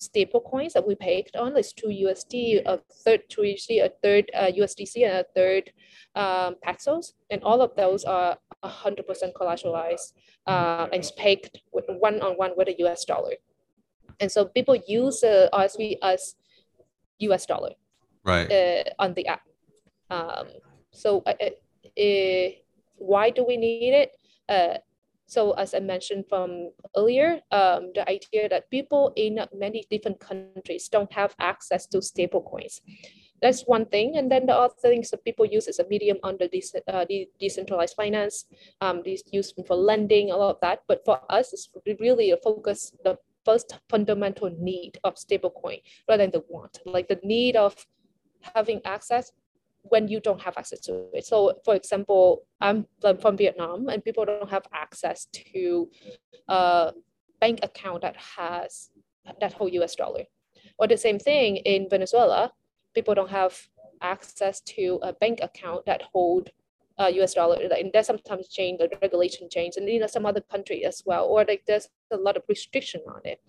stable 0.00 0.40
coins 0.40 0.72
that 0.72 0.86
we 0.86 0.94
picked 0.94 1.36
on. 1.36 1.56
It's 1.56 1.72
TUSD, 1.74 2.62
a 2.66 2.80
third 3.04 3.20
TUSD, 3.30 3.84
a 3.84 3.90
third 4.02 4.30
uh, 4.34 4.50
USDC, 4.50 5.04
and 5.04 5.18
a 5.18 5.24
third 5.34 5.70
um, 6.14 6.56
Paxos, 6.66 7.12
and 7.30 7.42
all 7.42 7.60
of 7.60 7.76
those 7.76 8.04
are 8.04 8.36
100% 8.64 9.04
collateralized 9.34 10.12
uh, 10.46 10.88
and 10.92 11.04
pegged 11.16 11.60
with 11.72 11.84
one 11.98 12.20
on 12.22 12.32
one 12.34 12.52
with 12.56 12.68
a 12.68 12.76
US 12.84 13.04
dollar. 13.04 13.34
And 14.18 14.32
so 14.32 14.46
people 14.46 14.76
use 14.86 15.20
the 15.20 15.48
RSV 15.52 15.98
as 16.02 16.34
US 17.18 17.46
dollar 17.46 17.70
right 18.24 18.50
uh, 18.50 18.84
on 18.98 19.14
the 19.14 19.26
app. 19.26 19.42
Um, 20.10 20.48
so 20.90 21.22
uh, 21.26 21.34
uh, 21.40 22.48
why 22.96 23.30
do 23.30 23.44
we 23.44 23.56
need 23.56 23.94
it? 23.94 24.12
So 25.30 25.52
as 25.52 25.74
I 25.74 25.78
mentioned 25.78 26.24
from 26.28 26.72
earlier, 26.96 27.38
um, 27.52 27.92
the 27.94 28.02
idea 28.10 28.48
that 28.48 28.68
people 28.68 29.12
in 29.14 29.38
many 29.54 29.86
different 29.88 30.18
countries 30.18 30.88
don't 30.88 31.12
have 31.12 31.36
access 31.38 31.86
to 31.94 32.02
stable 32.02 32.42
coins. 32.42 32.82
that's 33.40 33.62
one 33.62 33.86
thing. 33.86 34.16
And 34.18 34.28
then 34.30 34.46
the 34.46 34.56
other 34.56 34.74
things 34.82 35.10
that 35.10 35.24
people 35.24 35.46
use 35.46 35.68
as 35.68 35.78
a 35.78 35.86
medium 35.86 36.18
under 36.24 36.48
this 36.48 36.74
uh, 36.74 37.04
de- 37.04 37.30
decentralized 37.38 37.94
finance, 37.94 38.46
um, 38.80 39.02
these 39.04 39.22
used 39.30 39.54
for 39.68 39.76
lending, 39.76 40.32
all 40.32 40.50
of 40.50 40.58
that. 40.62 40.82
But 40.88 41.04
for 41.04 41.20
us, 41.30 41.52
it's 41.52 41.70
really 42.00 42.32
a 42.32 42.36
focus, 42.36 42.92
the 43.04 43.16
first 43.44 43.78
fundamental 43.88 44.50
need 44.58 44.98
of 45.04 45.14
stablecoin 45.14 45.80
rather 46.08 46.24
than 46.24 46.32
the 46.32 46.42
want, 46.48 46.80
like 46.84 47.06
the 47.06 47.20
need 47.22 47.54
of 47.54 47.86
having 48.54 48.80
access 48.84 49.32
when 49.82 50.08
you 50.08 50.20
don't 50.20 50.40
have 50.40 50.56
access 50.56 50.80
to 50.80 51.08
it. 51.12 51.24
So 51.24 51.54
for 51.64 51.74
example, 51.74 52.42
I'm 52.60 52.86
from 53.20 53.36
Vietnam 53.36 53.88
and 53.88 54.04
people 54.04 54.24
don't 54.24 54.50
have 54.50 54.66
access 54.72 55.26
to 55.52 55.88
a 56.48 56.92
bank 57.40 57.60
account 57.62 58.02
that 58.02 58.16
has 58.16 58.90
that 59.40 59.52
whole 59.52 59.68
US 59.68 59.94
dollar. 59.94 60.24
Or 60.78 60.86
the 60.86 60.96
same 60.96 61.18
thing 61.18 61.56
in 61.56 61.88
Venezuela, 61.88 62.52
people 62.94 63.14
don't 63.14 63.30
have 63.30 63.58
access 64.02 64.60
to 64.60 64.98
a 65.02 65.12
bank 65.12 65.40
account 65.42 65.86
that 65.86 66.02
hold 66.12 66.50
uh, 66.98 67.06
US 67.06 67.34
dollar. 67.34 67.56
And 67.56 67.90
there's 67.92 68.06
sometimes 68.06 68.48
change, 68.48 68.78
the 68.78 68.90
regulation 69.00 69.48
change, 69.50 69.76
and 69.76 69.88
you 69.88 70.00
know 70.00 70.06
some 70.06 70.26
other 70.26 70.40
country 70.40 70.84
as 70.84 71.02
well, 71.04 71.26
or 71.26 71.44
like 71.44 71.62
there's 71.66 71.88
a 72.10 72.16
lot 72.16 72.36
of 72.36 72.42
restriction 72.48 73.00
on 73.08 73.20
it. 73.24 73.40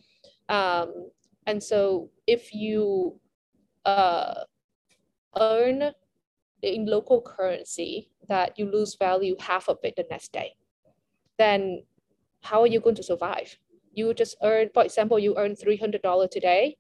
Um, 0.49 1.09
and 1.45 1.61
so 1.61 2.09
if 2.27 2.53
you 2.53 3.19
uh, 3.85 4.43
earn 5.39 5.91
in 6.61 6.85
local 6.85 7.21
currency 7.21 8.09
that 8.27 8.57
you 8.57 8.69
lose 8.69 8.95
value 8.95 9.35
half 9.39 9.67
of 9.67 9.77
it 9.83 9.95
the 9.95 10.05
next 10.09 10.31
day, 10.31 10.55
then 11.37 11.83
how 12.41 12.61
are 12.61 12.67
you 12.67 12.79
going 12.79 12.95
to 12.95 13.03
survive? 13.03 13.57
You 13.93 14.13
just 14.13 14.35
earn, 14.43 14.69
for 14.73 14.83
example, 14.83 15.19
you 15.19 15.35
earn 15.37 15.55
$300 15.55 16.29
today 16.29 16.77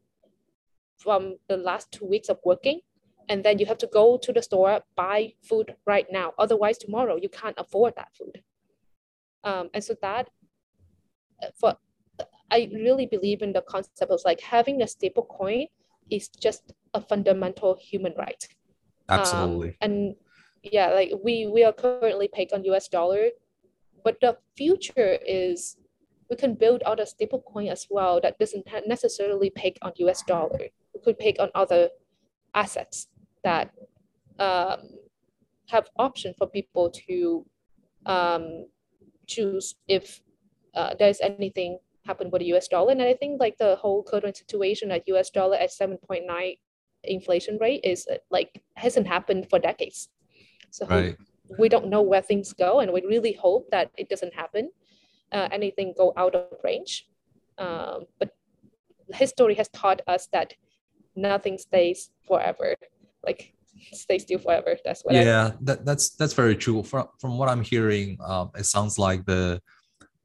from 0.97 1.37
the 1.47 1.57
last 1.57 1.91
two 1.91 2.05
weeks 2.05 2.29
of 2.29 2.39
working, 2.45 2.81
and 3.27 3.43
then 3.43 3.59
you 3.59 3.65
have 3.65 3.77
to 3.79 3.87
go 3.87 4.17
to 4.17 4.31
the 4.31 4.41
store, 4.41 4.81
buy 4.95 5.33
food 5.41 5.75
right 5.85 6.05
now. 6.11 6.33
Otherwise, 6.37 6.77
tomorrow 6.77 7.17
you 7.21 7.29
can't 7.29 7.55
afford 7.57 7.95
that 7.95 8.15
food. 8.15 8.41
Um, 9.43 9.69
and 9.73 9.83
so 9.83 9.95
that, 10.01 10.29
for 11.59 11.75
I 12.51 12.69
really 12.73 13.05
believe 13.05 13.41
in 13.41 13.53
the 13.53 13.61
concept 13.61 14.11
of 14.11 14.19
like 14.25 14.41
having 14.41 14.81
a 14.81 14.87
stable 14.87 15.23
coin 15.23 15.67
is 16.09 16.27
just 16.27 16.73
a 16.93 17.01
fundamental 17.01 17.77
human 17.79 18.13
right. 18.17 18.45
Absolutely. 19.11 19.69
Um, 19.69 19.75
and 19.81 20.15
yeah, 20.63 20.89
like 20.91 21.11
we 21.23 21.47
we 21.47 21.63
are 21.63 21.73
currently 21.73 22.27
pegged 22.27 22.53
on 22.53 22.63
US 22.65 22.87
dollar, 22.87 23.29
but 24.03 24.17
the 24.21 24.37
future 24.55 25.17
is 25.25 25.77
we 26.29 26.37
can 26.37 26.55
build 26.55 26.81
out 26.85 26.99
a 26.99 27.05
stable 27.05 27.43
coin 27.45 27.67
as 27.67 27.87
well 27.89 28.21
that 28.21 28.39
doesn't 28.39 28.65
necessarily 28.87 29.49
peg 29.49 29.77
on 29.81 29.91
US 29.97 30.23
dollar. 30.23 30.69
We 30.93 31.01
could 31.03 31.19
peg 31.19 31.35
on 31.39 31.49
other 31.53 31.89
assets 32.53 33.07
that 33.43 33.71
um, 34.39 34.79
have 35.67 35.89
option 35.97 36.33
for 36.37 36.47
people 36.47 36.89
to 37.07 37.45
um, 38.05 38.65
choose 39.27 39.75
if 39.87 40.21
uh, 40.73 40.95
there's 40.97 41.19
anything 41.21 41.79
happen 42.05 42.29
with 42.31 42.41
the 42.41 42.53
US 42.53 42.67
dollar. 42.67 42.91
And 42.91 43.01
I 43.01 43.13
think 43.13 43.39
like 43.39 43.57
the 43.57 43.75
whole 43.75 44.03
current 44.03 44.37
situation 44.37 44.91
at 44.91 45.07
US 45.07 45.29
dollar 45.29 45.57
at 45.57 45.69
7.9 45.69 46.57
inflation 47.03 47.57
rate 47.59 47.81
is 47.83 48.07
uh, 48.11 48.17
like 48.29 48.61
hasn't 48.75 49.07
happened 49.07 49.49
for 49.49 49.59
decades. 49.59 50.09
So 50.69 50.85
right. 50.87 51.17
we 51.57 51.69
don't 51.69 51.87
know 51.87 52.01
where 52.01 52.21
things 52.21 52.53
go, 52.53 52.79
and 52.79 52.91
we 52.91 53.01
really 53.01 53.33
hope 53.33 53.69
that 53.71 53.91
it 53.97 54.09
doesn't 54.09 54.33
happen. 54.33 54.71
Uh, 55.31 55.47
anything 55.51 55.93
go 55.97 56.13
out 56.17 56.35
of 56.35 56.47
range. 56.63 57.07
Um, 57.57 58.05
but 58.19 58.31
history 59.13 59.55
has 59.55 59.69
taught 59.69 60.01
us 60.07 60.27
that 60.33 60.53
nothing 61.15 61.57
stays 61.57 62.11
forever. 62.27 62.75
Like 63.25 63.53
stay 63.91 64.19
still 64.19 64.39
forever. 64.39 64.77
That's 64.83 65.03
what. 65.03 65.15
Yeah, 65.15 65.51
I... 65.53 65.57
that, 65.61 65.85
that's 65.85 66.09
that's 66.11 66.33
very 66.33 66.55
true. 66.55 66.83
From 66.83 67.07
from 67.19 67.37
what 67.37 67.49
I'm 67.49 67.61
hearing, 67.61 68.17
um, 68.23 68.51
it 68.55 68.65
sounds 68.65 68.97
like 68.97 69.25
the 69.25 69.61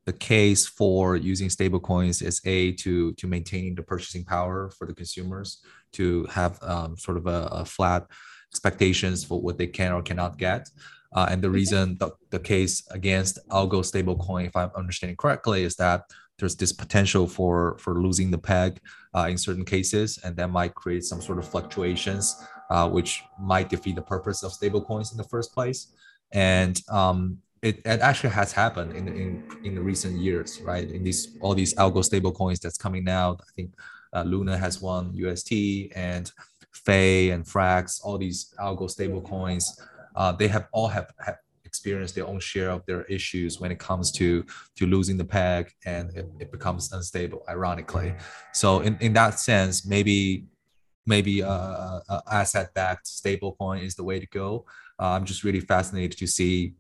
the 0.07 0.13
case 0.13 0.67
for 0.67 1.17
using 1.17 1.49
stablecoins 1.49 2.23
is 2.23 2.41
a 2.45 2.73
to 2.73 3.13
to 3.15 3.27
maintaining 3.27 3.75
the 3.75 3.83
purchasing 3.83 4.25
power 4.25 4.71
for 4.71 4.87
the 4.87 4.95
consumers 4.95 5.63
to 5.93 6.25
have 6.27 6.63
um, 6.63 6.97
sort 6.97 7.17
of 7.17 7.27
a, 7.27 7.49
a, 7.53 7.65
flat 7.65 8.07
expectations 8.53 9.25
for 9.25 9.41
what 9.41 9.59
they 9.59 9.67
can 9.67 9.93
or 9.93 10.03
cannot 10.03 10.39
get. 10.39 10.69
Uh, 11.15 11.27
and 11.31 11.43
the 11.43 11.51
reason 11.51 11.97
the, 11.99 12.11
the 12.31 12.39
case 12.39 12.87
against 12.91 13.39
algo 13.49 13.81
stablecoin 13.83 14.47
if 14.47 14.57
i'm 14.57 14.71
understanding 14.77 15.17
correctly 15.17 15.63
is 15.63 15.77
that 15.77 16.03
there's 16.39 16.57
this 16.57 16.73
potential 16.73 17.27
for 17.27 17.79
for 17.79 18.03
losing 18.03 18.31
the 18.31 18.39
peg 18.39 18.81
uh, 19.15 19.27
in 19.31 19.39
certain 19.39 19.65
cases 19.65 20.19
and 20.25 20.37
that 20.37 20.51
might 20.51 20.75
create 20.75 21.05
some 21.05 21.23
sort 21.23 21.39
of 21.39 21.49
fluctuations 21.49 22.37
uh, 22.71 22.89
which 22.89 23.23
might 23.39 23.69
defeat 23.69 23.97
the 23.97 24.03
purpose 24.03 24.43
of 24.43 24.53
stablecoins 24.53 25.13
in 25.13 25.19
the 25.19 25.25
first 25.25 25.53
place. 25.53 25.93
And 26.33 26.81
um, 26.91 27.39
it, 27.63 27.79
it 27.79 28.01
actually 28.01 28.31
has 28.31 28.53
happened 28.53 28.93
in, 28.93 29.09
in 29.09 29.45
in 29.65 29.75
the 29.75 29.81
recent 29.81 30.19
years, 30.19 30.61
right? 30.61 30.89
In 30.91 31.03
these 31.05 31.37
all 31.41 31.55
these 31.55 31.75
algo 31.75 32.05
stable 32.05 32.33
coins 32.33 32.61
that's 32.61 32.79
coming 32.79 33.09
out. 33.09 33.41
I 33.43 33.51
think 33.55 33.75
uh, 34.13 34.23
Luna 34.23 34.57
has 34.57 34.81
one 34.81 35.13
UST 35.15 35.93
and 35.95 36.31
Fei 36.73 37.31
and 37.31 37.45
Frax, 37.45 38.01
all 38.05 38.19
these 38.19 38.55
algo 38.61 38.89
stable 38.91 39.23
coins, 39.23 39.81
uh, 40.17 40.33
they 40.33 40.49
have 40.49 40.69
all 40.73 40.89
have, 40.89 41.13
have 41.25 41.39
experienced 41.65 42.15
their 42.15 42.27
own 42.27 42.41
share 42.41 42.71
of 42.71 42.85
their 42.87 43.03
issues 43.05 43.61
when 43.61 43.71
it 43.71 43.79
comes 43.79 44.11
to 44.11 44.45
to 44.77 44.87
losing 44.87 45.17
the 45.17 45.25
peg 45.25 45.73
and 45.85 46.11
it, 46.17 46.27
it 46.41 46.51
becomes 46.51 46.91
unstable 46.93 47.45
ironically 47.49 48.15
so 48.53 48.81
in, 48.81 48.97
in 49.01 49.13
that 49.13 49.39
sense 49.39 49.85
maybe 49.85 50.47
maybe 51.05 51.41
a, 51.41 51.47
a 51.47 52.23
asset 52.31 52.73
backed 52.73 53.07
stable 53.07 53.55
coin 53.61 53.81
is 53.83 53.95
the 53.95 54.03
way 54.03 54.19
to 54.19 54.27
go 54.29 54.65
uh, 54.99 55.09
i'm 55.09 55.25
just 55.27 55.45
really 55.45 55.61
fascinated 55.61 56.17
to 56.17 56.27
see 56.27 56.73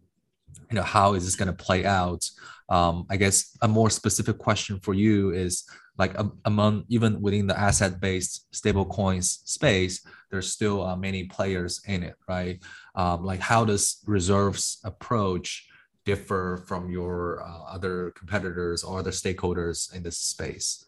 you 0.70 0.76
know 0.76 0.82
how 0.82 1.14
is 1.14 1.24
this 1.24 1.36
going 1.36 1.54
to 1.54 1.64
play 1.64 1.84
out? 1.84 2.28
Um, 2.68 3.06
i 3.10 3.16
guess 3.16 3.56
a 3.62 3.68
more 3.68 3.90
specific 3.90 4.38
question 4.38 4.80
for 4.80 4.92
you 4.92 5.30
is 5.30 5.64
like 5.98 6.18
um, 6.18 6.38
among 6.44 6.84
even 6.88 7.20
within 7.22 7.46
the 7.46 7.58
asset 7.58 8.00
based 8.00 8.52
stable 8.54 8.84
coins 8.84 9.40
space 9.44 10.04
there's 10.30 10.52
still 10.52 10.84
uh, 10.84 10.96
many 10.96 11.24
players 11.24 11.80
in 11.86 12.02
it 12.02 12.16
right? 12.28 12.60
Um, 12.94 13.24
like 13.24 13.40
how 13.40 13.64
does 13.64 14.02
reserves 14.06 14.80
approach 14.84 15.68
differ 16.04 16.64
from 16.66 16.90
your 16.90 17.42
uh, 17.42 17.74
other 17.74 18.12
competitors 18.16 18.82
or 18.82 18.98
other 18.98 19.12
stakeholders 19.12 19.94
in 19.94 20.02
this 20.02 20.18
space? 20.18 20.86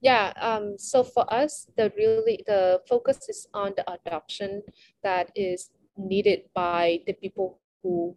Yeah 0.00 0.32
um, 0.40 0.74
so 0.76 1.04
for 1.04 1.32
us 1.32 1.66
the 1.76 1.92
really 1.96 2.42
the 2.46 2.80
focus 2.88 3.28
is 3.28 3.46
on 3.54 3.74
the 3.76 3.84
adoption 3.90 4.62
that 5.02 5.30
is 5.36 5.70
needed 5.96 6.42
by 6.54 7.00
the 7.06 7.12
people 7.12 7.60
who 7.86 8.16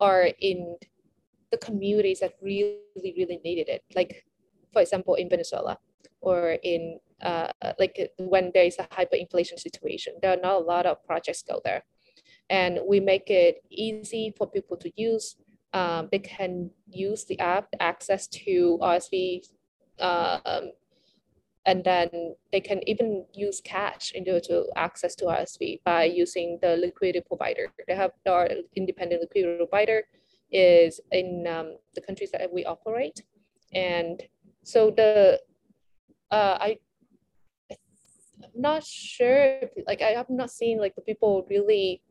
are 0.00 0.30
in 0.40 0.76
the 1.50 1.58
communities 1.58 2.20
that 2.20 2.32
really, 2.40 2.78
really 2.96 3.40
needed 3.44 3.68
it. 3.68 3.84
Like, 3.94 4.24
for 4.72 4.80
example, 4.80 5.16
in 5.16 5.28
Venezuela 5.28 5.76
or 6.20 6.56
in 6.62 6.98
uh, 7.20 7.52
like 7.78 8.10
when 8.18 8.50
there 8.54 8.64
is 8.64 8.78
a 8.78 8.84
hyperinflation 8.84 9.60
situation, 9.60 10.14
there 10.22 10.32
are 10.32 10.40
not 10.40 10.62
a 10.62 10.64
lot 10.64 10.86
of 10.86 11.04
projects 11.04 11.42
go 11.42 11.60
there. 11.64 11.84
And 12.50 12.80
we 12.88 13.00
make 13.00 13.28
it 13.30 13.62
easy 13.70 14.34
for 14.36 14.50
people 14.50 14.76
to 14.78 14.90
use. 14.96 15.36
Um, 15.72 16.08
they 16.10 16.18
can 16.18 16.70
use 16.88 17.24
the 17.26 17.38
app, 17.38 17.68
access 17.78 18.26
to 18.28 18.78
RSV 18.82 19.42
um, 20.00 20.72
and 21.64 21.84
then 21.84 22.34
they 22.50 22.60
can 22.60 22.80
even 22.88 23.24
use 23.32 23.60
cash 23.60 24.12
in 24.14 24.24
order 24.26 24.40
to 24.40 24.66
access 24.76 25.14
to 25.16 25.26
RSV 25.26 25.80
by 25.84 26.04
using 26.04 26.58
the 26.60 26.76
liquidity 26.76 27.20
provider. 27.20 27.72
They 27.86 27.94
have 27.94 28.12
our 28.26 28.48
independent 28.74 29.22
liquidity 29.22 29.58
provider 29.58 30.02
is 30.50 31.00
in 31.12 31.46
um, 31.46 31.76
the 31.94 32.00
countries 32.00 32.30
that 32.32 32.52
we 32.52 32.64
operate. 32.64 33.22
And 33.72 34.20
so 34.64 34.90
the, 34.90 35.40
uh, 36.30 36.58
I, 36.60 36.78
I'm 37.70 38.60
not 38.60 38.84
sure, 38.84 39.60
like 39.86 40.02
I 40.02 40.10
have 40.10 40.30
not 40.30 40.50
seen 40.50 40.78
like 40.78 40.96
the 40.96 41.02
people 41.02 41.46
really 41.48 42.02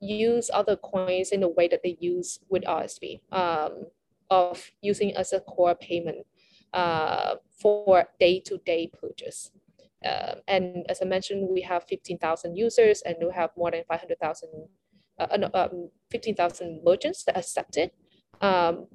use 0.00 0.48
other 0.54 0.76
coins 0.76 1.30
in 1.30 1.40
the 1.40 1.48
way 1.48 1.68
that 1.68 1.82
they 1.82 1.96
use 2.00 2.38
with 2.48 2.62
RSV 2.62 3.20
um, 3.32 3.86
of 4.30 4.70
using 4.80 5.14
as 5.16 5.32
a 5.32 5.40
core 5.40 5.74
payment 5.74 6.24
uh, 6.72 7.34
for 7.60 8.06
day-to-day 8.18 8.90
purchase. 9.00 9.50
Um, 10.04 10.36
and 10.48 10.86
as 10.88 11.00
I 11.02 11.04
mentioned, 11.04 11.48
we 11.50 11.60
have 11.62 11.84
15,000 11.84 12.56
users 12.56 13.02
and 13.02 13.16
we 13.20 13.32
have 13.34 13.50
more 13.56 13.70
than 13.70 13.84
500,000, 13.86 14.48
uh, 15.18 15.48
um, 15.54 15.90
15,000 16.10 16.80
merchants 16.82 17.24
that 17.24 17.36
accept 17.36 17.76
it. 17.76 17.94
Um, 18.40 18.86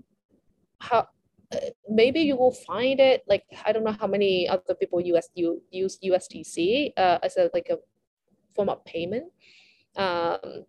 how, 0.79 1.07
uh, 1.53 1.57
maybe 1.87 2.21
you 2.21 2.35
will 2.35 2.51
find 2.51 2.99
it 2.99 3.23
like 3.27 3.43
I 3.65 3.71
don't 3.71 3.83
know 3.83 3.95
how 3.99 4.07
many 4.07 4.49
other 4.49 4.73
people 4.73 4.99
US 4.99 5.29
you 5.35 5.61
use 5.69 5.99
USDC 6.03 6.93
uh, 6.97 7.19
as 7.21 7.37
a 7.37 7.51
like 7.53 7.69
a 7.69 7.77
form 8.55 8.69
of 8.69 8.83
payment. 8.83 9.25
Um, 9.95 10.65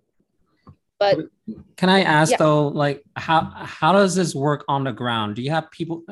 but 0.98 1.18
can 1.76 1.88
I 1.88 2.02
ask 2.02 2.32
yeah. 2.32 2.37
though, 2.38 2.68
like 2.68 3.02
how 3.16 3.50
how 3.54 3.92
does 3.92 4.14
this 4.14 4.35
work 4.35 4.64
on 4.68 4.85
the 4.85 4.92
ground? 4.92 5.37
Do 5.37 5.42
you 5.42 5.50
have 5.50 5.70
people? 5.70 6.02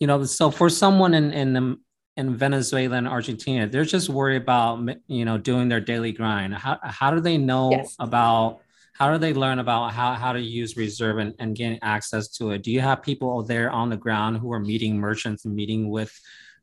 You 0.00 0.06
know 0.06 0.24
so 0.24 0.50
for 0.50 0.68
someone 0.68 1.14
in 1.14 1.32
in 1.32 1.52
the 1.52 1.78
in 2.16 2.34
Venezuela 2.34 2.96
and 2.96 3.06
Argentina, 3.06 3.68
they're 3.68 3.84
just 3.84 4.08
worried 4.08 4.42
about 4.42 4.88
you 5.06 5.24
know 5.24 5.38
doing 5.38 5.68
their 5.68 5.80
daily 5.80 6.12
grind. 6.12 6.54
How 6.54 6.78
how 6.82 7.10
do 7.12 7.20
they 7.20 7.38
know 7.38 7.70
yes. 7.70 7.94
about 7.98 8.60
how 8.98 9.12
do 9.12 9.18
they 9.18 9.32
learn 9.32 9.60
about 9.60 9.92
how, 9.92 10.14
how 10.14 10.32
to 10.32 10.40
use 10.40 10.76
reserve 10.76 11.18
and, 11.18 11.32
and 11.38 11.54
getting 11.54 11.78
access 11.82 12.26
to 12.30 12.50
it? 12.50 12.64
Do 12.64 12.72
you 12.72 12.80
have 12.80 13.00
people 13.00 13.44
there 13.44 13.70
on 13.70 13.90
the 13.90 13.96
ground 13.96 14.38
who 14.38 14.52
are 14.52 14.58
meeting 14.58 14.98
merchants 14.98 15.44
and 15.44 15.54
meeting 15.54 15.88
with 15.88 16.12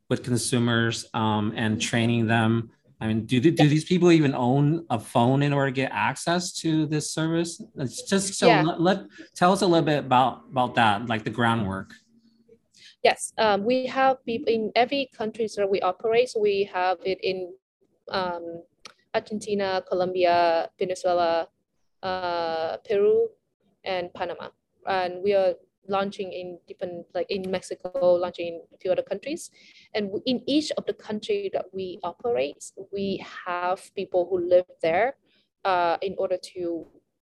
with 0.09 0.23
consumers 0.23 1.05
um, 1.13 1.53
and 1.55 1.81
training 1.81 2.27
them? 2.27 2.71
I 2.99 3.07
mean, 3.07 3.25
do, 3.25 3.39
do 3.39 3.51
these 3.51 3.85
people 3.85 4.11
even 4.11 4.33
own 4.33 4.85
a 4.89 4.99
phone 4.99 5.43
in 5.43 5.53
order 5.53 5.67
to 5.67 5.75
get 5.75 5.91
access 5.93 6.53
to 6.59 6.85
this 6.85 7.11
service? 7.11 7.61
It's 7.77 8.03
just 8.03 8.33
so 8.35 8.47
yeah. 8.47 8.63
let, 8.63 8.81
let, 8.81 8.99
tell 9.35 9.51
us 9.53 9.61
a 9.61 9.67
little 9.67 9.85
bit 9.85 9.99
about 9.99 10.43
about 10.51 10.75
that, 10.75 11.05
like 11.07 11.23
the 11.23 11.29
groundwork. 11.29 11.93
Yes, 13.05 13.33
um, 13.37 13.65
we 13.65 13.85
have 13.85 14.25
people 14.25 14.51
in 14.51 14.71
every 14.75 15.11
country 15.15 15.47
that 15.55 15.69
we 15.69 15.79
operate. 15.81 16.29
So 16.29 16.39
we 16.39 16.67
have 16.73 16.97
it 17.05 17.19
in 17.21 17.53
um, 18.09 18.63
Argentina, 19.13 19.83
Colombia, 19.87 20.69
Venezuela, 20.79 21.47
uh, 22.01 22.77
Peru, 22.77 23.29
and 23.83 24.11
Panama. 24.15 24.49
And 24.87 25.21
we 25.21 25.35
are 25.35 25.53
launching 25.87 26.33
in 26.33 26.57
different, 26.67 27.05
like 27.13 27.29
in 27.29 27.51
Mexico, 27.51 28.15
launching 28.15 28.47
in 28.47 28.61
a 28.73 28.77
few 28.79 28.91
other 28.91 29.03
countries. 29.03 29.51
And 29.93 30.09
in 30.25 30.41
each 30.47 30.71
of 30.71 30.87
the 30.87 30.93
country 30.93 31.51
that 31.53 31.65
we 31.71 31.99
operate, 32.01 32.71
we 32.91 33.23
have 33.45 33.93
people 33.93 34.25
who 34.27 34.49
live 34.49 34.65
there 34.81 35.17
uh, 35.63 35.97
in 36.01 36.15
order 36.17 36.37
to 36.57 36.87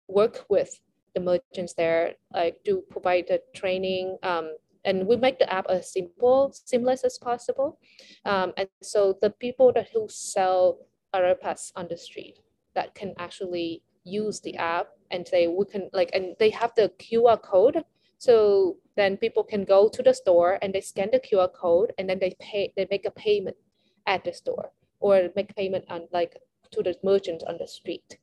work 0.07 0.45
with 0.47 0.79
the 1.15 1.19
merchants 1.19 1.73
there, 1.73 2.15
like 2.33 2.63
to 2.63 2.81
provide 2.89 3.27
the 3.27 3.41
training, 3.53 4.17
um, 4.23 4.55
and 4.86 5.08
we 5.08 5.17
make 5.17 5.39
the 5.39 5.52
app 5.52 5.65
as 5.67 5.91
simple, 5.91 6.54
seamless 6.54 7.04
as 7.04 7.17
possible. 7.17 7.80
Um, 8.24 8.54
and 8.56 8.69
so 8.82 9.17
the 9.21 9.32
people 9.32 9.74
that 9.74 9.89
who 9.91 10.08
sell 10.10 10.78
arepas 11.13 11.71
on 11.76 11.88
the 11.89 11.98
street 11.98 12.39
that 12.76 12.93
can 12.95 13.13
actually 13.17 13.82
use 14.04 14.39
the 14.41 14.56
app 14.56 14.88
and 15.12 15.28
say 15.28 15.48
we 15.48 15.65
can 15.65 15.89
like 15.91 16.12
and 16.13 16.36
they 16.39 16.52
have 16.52 16.71
the 16.76 16.91
QR 17.00 17.41
code. 17.41 17.84
So 18.17 18.78
then 18.95 19.17
people 19.17 19.43
can 19.43 19.65
go 19.65 19.89
to 19.89 20.02
the 20.02 20.13
store 20.13 20.58
and 20.62 20.74
they 20.74 20.82
scan 20.82 21.10
the 21.12 21.19
QR 21.19 21.52
code 21.52 21.91
and 21.98 22.10
then 22.10 22.19
they 22.19 22.36
pay 22.39 22.71
they 22.78 22.88
make 22.89 23.06
a 23.06 23.12
payment 23.12 23.58
at 24.08 24.24
the 24.24 24.34
store 24.34 24.71
or 25.00 25.30
make 25.36 25.56
payment 25.56 25.86
on 25.89 26.08
like 26.12 26.38
to 26.71 26.84
the 26.84 26.95
merchant 27.04 27.43
on 27.48 27.58
the 27.58 27.67
street. 27.67 28.17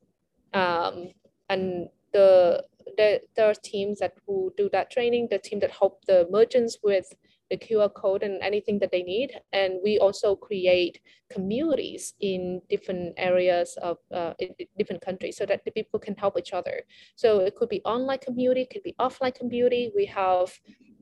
Um, 0.55 1.09
and 1.49 1.89
the 2.13 2.65
there, 2.97 3.21
there 3.37 3.47
are 3.47 3.55
teams 3.55 3.99
that 4.01 4.15
who 4.27 4.53
do 4.57 4.69
that 4.73 4.91
training, 4.91 5.29
the 5.31 5.39
team 5.39 5.61
that 5.61 5.71
help 5.71 6.05
the 6.07 6.27
merchants 6.31 6.79
with 6.83 7.07
the 7.53 7.59
QR 7.59 7.93
code 7.93 8.23
and 8.23 8.43
anything 8.43 8.79
that 8.79 8.91
they 8.91 9.03
need. 9.03 9.39
And 9.53 9.75
we 9.85 9.99
also 9.99 10.35
create 10.35 11.01
communities 11.31 12.15
in 12.21 12.63
different 12.71 13.15
areas 13.19 13.77
of 13.83 13.99
uh, 14.13 14.33
different 14.79 15.03
countries 15.03 15.37
so 15.37 15.45
that 15.47 15.63
the 15.65 15.71
people 15.71 16.01
can 16.01 16.15
help 16.17 16.39
each 16.39 16.55
other. 16.55 16.81
So 17.15 17.41
it 17.41 17.55
could 17.55 17.69
be 17.69 17.83
online 17.85 18.19
community, 18.19 18.67
could 18.73 18.83
be 18.83 18.95
offline 18.99 19.35
community. 19.35 19.93
We 19.95 20.07
have 20.07 20.49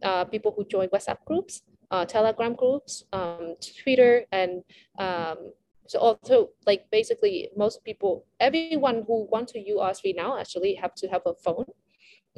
uh, 0.03 0.25
people 0.25 0.53
who 0.57 0.65
join 0.65 0.89
WhatsApp 0.89 1.25
groups, 1.25 1.63
uh, 1.93 2.05
Telegram 2.05 2.55
groups, 2.55 3.05
um, 3.13 3.55
Twitter, 3.83 4.25
and 4.33 4.63
um, 4.99 5.53
so 5.91 5.99
also 5.99 6.51
like 6.67 6.89
basically 6.93 7.49
most 7.57 7.83
people, 7.83 8.25
everyone 8.39 9.03
who 9.09 9.27
want 9.27 9.49
to 9.49 9.59
use 9.59 9.77
RSV 9.77 10.15
now 10.15 10.39
actually 10.39 10.77
have 10.77 10.95
to 10.95 11.09
have 11.09 11.23
a 11.27 11.35
phone 11.35 11.67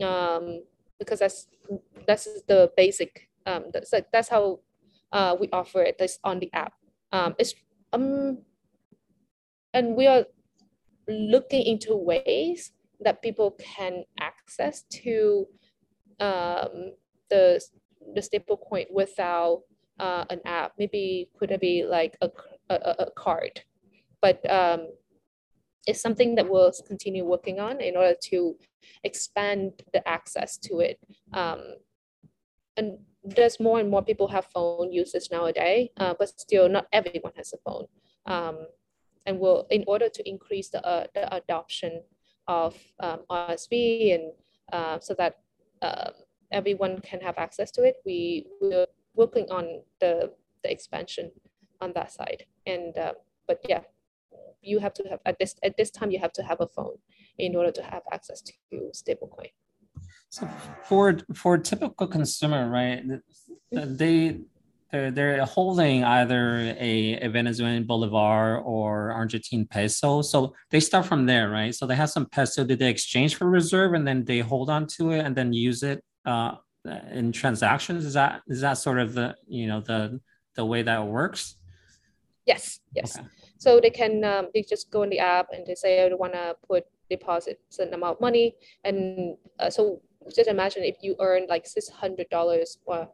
um, 0.03 0.63
because 0.99 1.19
that's 1.19 1.49
that's 2.07 2.25
the 2.49 2.73
basic. 2.79 3.29
Um, 3.45 3.65
that's 3.71 3.93
like 3.93 4.07
that's 4.11 4.31
how 4.31 4.61
uh, 5.13 5.37
we 5.39 5.51
offer 5.53 5.83
it. 5.83 5.99
This 5.99 6.19
on 6.25 6.39
the 6.39 6.49
app. 6.55 6.73
Um, 7.13 7.35
it's 7.39 7.55
um, 7.93 8.39
and 9.75 9.97
we 9.97 10.07
are 10.07 10.25
looking 11.07 11.67
into 11.67 11.95
ways 11.95 12.73
that 13.01 13.21
people 13.21 13.51
can 13.61 14.05
access 14.19 14.85
to 15.05 15.47
um, 16.21 16.97
the 17.29 17.61
the 18.15 18.23
stable 18.23 18.57
coin 18.57 18.87
without 18.91 19.65
uh, 20.01 20.25
an 20.31 20.41
app. 20.47 20.73
Maybe 20.79 21.29
could 21.39 21.51
it 21.51 21.61
be 21.61 21.85
like 21.85 22.17
a 22.23 22.31
a, 22.71 22.95
a 22.99 23.11
card, 23.17 23.61
but 24.21 24.39
um, 24.51 24.89
it's 25.87 26.01
something 26.01 26.35
that 26.37 26.49
we'll 26.49 26.73
continue 26.87 27.25
working 27.25 27.59
on 27.59 27.81
in 27.81 27.97
order 27.97 28.15
to 28.31 28.57
expand 29.05 29.73
the 29.93 30.07
access 30.09 30.57
to 30.57 30.79
it. 30.79 30.99
Um, 31.33 31.61
and 32.77 32.99
there's 33.25 33.61
more 33.61 33.81
and 33.81 33.91
more 33.91 34.03
people 34.03 34.29
have 34.29 34.47
phone 34.47 34.93
users 34.93 35.29
nowadays, 35.31 35.89
uh, 35.99 36.15
but 36.19 36.29
still 36.29 36.69
not 36.69 36.87
everyone 36.93 37.33
has 37.37 37.53
a 37.53 37.59
phone. 37.65 37.87
Um, 38.27 38.67
and 39.27 39.39
we'll, 39.39 39.67
in 39.71 39.85
order 39.87 40.09
to 40.09 40.29
increase 40.29 40.71
the, 40.71 40.85
uh, 40.87 41.07
the 41.15 41.35
adoption 41.35 42.03
of 42.49 42.77
um, 43.01 43.21
RSV 43.31 44.15
and 44.15 44.33
uh, 44.73 44.99
so 45.01 45.15
that 45.15 45.37
uh, 45.81 46.11
everyone 46.51 47.01
can 47.01 47.21
have 47.21 47.39
access 47.39 47.71
to 47.73 47.83
it, 47.83 47.97
we, 48.05 48.47
we're 48.61 48.87
working 49.15 49.47
on 49.51 49.83
the, 50.01 50.33
the 50.65 50.71
expansion 50.71 51.31
on 51.81 51.93
that 51.95 52.13
side. 52.13 52.47
And 52.67 52.97
uh, 52.97 53.13
but 53.47 53.61
yeah, 53.69 53.81
you 54.63 54.79
have 54.79 54.95
to 54.95 55.05
have 55.11 55.21
at 55.27 55.39
this 55.39 55.55
at 55.63 55.77
this 55.77 55.91
time 55.91 56.11
you 56.11 56.19
have 56.19 56.33
to 56.35 56.43
have 56.43 56.61
a 56.61 56.67
phone 56.67 56.97
in 57.39 57.57
order 57.57 57.73
to 57.73 57.83
have 57.83 58.03
access 58.13 58.43
to 58.43 58.53
stablecoin. 58.95 59.51
So 60.31 60.49
for 60.85 61.19
for 61.35 61.55
a 61.55 61.61
typical 61.61 62.07
consumer, 62.07 62.69
right? 62.71 63.03
They 63.71 64.41
they're, 64.93 65.11
they're 65.11 65.45
holding 65.47 66.05
either 66.05 66.77
a, 66.79 67.19
a 67.23 67.29
Venezuelan 67.29 67.85
bolivar 67.85 68.59
or 68.59 69.11
Argentine 69.11 69.67
peso. 69.67 70.21
So 70.21 70.55
they 70.71 70.81
start 70.81 71.07
from 71.07 71.25
there, 71.25 71.49
right? 71.49 71.75
So 71.75 71.87
they 71.87 71.97
have 71.97 72.11
some 72.11 72.27
peso 72.27 72.63
that 72.65 72.79
they 72.79 72.91
exchange 72.91 73.37
for 73.37 73.49
reserve 73.49 73.95
and 73.95 74.07
then 74.07 74.27
they 74.27 74.41
hold 74.41 74.69
on 74.69 74.87
to 74.99 75.13
it 75.13 75.21
and 75.21 75.35
then 75.35 75.55
use 75.55 75.83
it 75.83 76.05
uh, 76.27 76.57
in 77.11 77.33
transactions. 77.33 78.05
Is 78.05 78.13
that 78.15 78.43
is 78.49 78.61
that 78.61 78.75
sort 78.75 78.99
of 78.99 79.15
the 79.15 79.35
you 79.49 79.67
know 79.67 79.81
the 79.81 80.21
the 80.57 80.65
way 80.65 80.83
that 80.83 81.07
works? 81.07 81.57
Yes, 82.47 82.81
yes. 82.95 83.19
Okay. 83.19 83.27
So 83.59 83.81
they 83.81 83.91
can 83.91 84.25
um, 84.25 84.49
they 84.53 84.63
just 84.63 84.91
go 84.91 85.03
in 85.03 85.11
the 85.11 85.21
app 85.21 85.49
and 85.53 85.67
they 85.67 85.75
say 85.75 86.05
I 86.05 86.15
want 86.15 86.33
to 86.33 86.57
put 86.67 86.85
deposit 87.09 87.61
certain 87.71 87.95
amount 87.95 88.17
of 88.17 88.21
money, 88.21 88.57
and 88.83 89.37
uh, 89.61 89.71
so 89.71 90.01
just 90.35 90.49
imagine 90.49 90.83
if 90.83 90.97
you 91.03 91.15
earn 91.21 91.47
like 91.49 91.67
six 91.67 91.89
hundred 91.89 92.29
dollars 92.31 92.79
or 92.87 93.03
uh, 93.03 93.07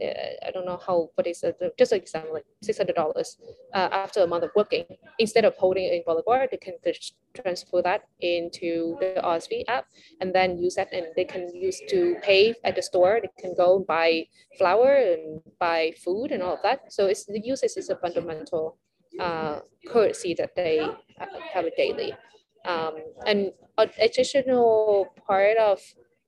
I 0.00 0.50
don't 0.52 0.66
know 0.66 0.80
how 0.84 1.10
what 1.14 1.26
is 1.26 1.42
it 1.42 1.56
just 1.78 1.92
an 1.92 2.00
example 2.00 2.34
like 2.34 2.46
six 2.62 2.78
hundred 2.78 2.96
dollars 2.96 3.38
uh, 3.72 3.88
after 3.92 4.22
a 4.22 4.26
month 4.26 4.44
of 4.44 4.50
working. 4.56 4.84
Instead 5.18 5.44
of 5.44 5.54
holding 5.56 5.84
in 5.84 6.02
Bolivar 6.04 6.46
they 6.50 6.56
can 6.56 6.74
just 6.84 7.14
transfer 7.34 7.82
that 7.82 8.02
into 8.20 8.96
the 9.00 9.20
RSV 9.22 9.64
app 9.68 9.86
and 10.20 10.34
then 10.34 10.58
use 10.58 10.74
that 10.76 10.92
and 10.92 11.06
they 11.16 11.24
can 11.24 11.54
use 11.54 11.80
to 11.88 12.16
pay 12.22 12.54
at 12.64 12.76
the 12.76 12.82
store. 12.82 13.20
They 13.22 13.30
can 13.40 13.54
go 13.54 13.84
buy 13.86 14.26
flour 14.58 14.94
and 14.94 15.40
buy 15.58 15.92
food 16.02 16.32
and 16.32 16.42
all 16.42 16.54
of 16.54 16.62
that. 16.62 16.92
So 16.92 17.06
it's 17.06 17.26
the 17.26 17.40
usage 17.40 17.72
is 17.76 17.90
a 17.90 17.96
fundamental 17.96 18.78
uh, 19.20 19.60
currency 19.86 20.34
that 20.34 20.56
they 20.56 20.86
have 21.52 21.64
a 21.64 21.70
daily. 21.76 22.14
Um, 22.64 22.94
and 23.26 23.52
an 23.76 23.90
additional 24.00 25.08
part 25.26 25.58
of 25.58 25.80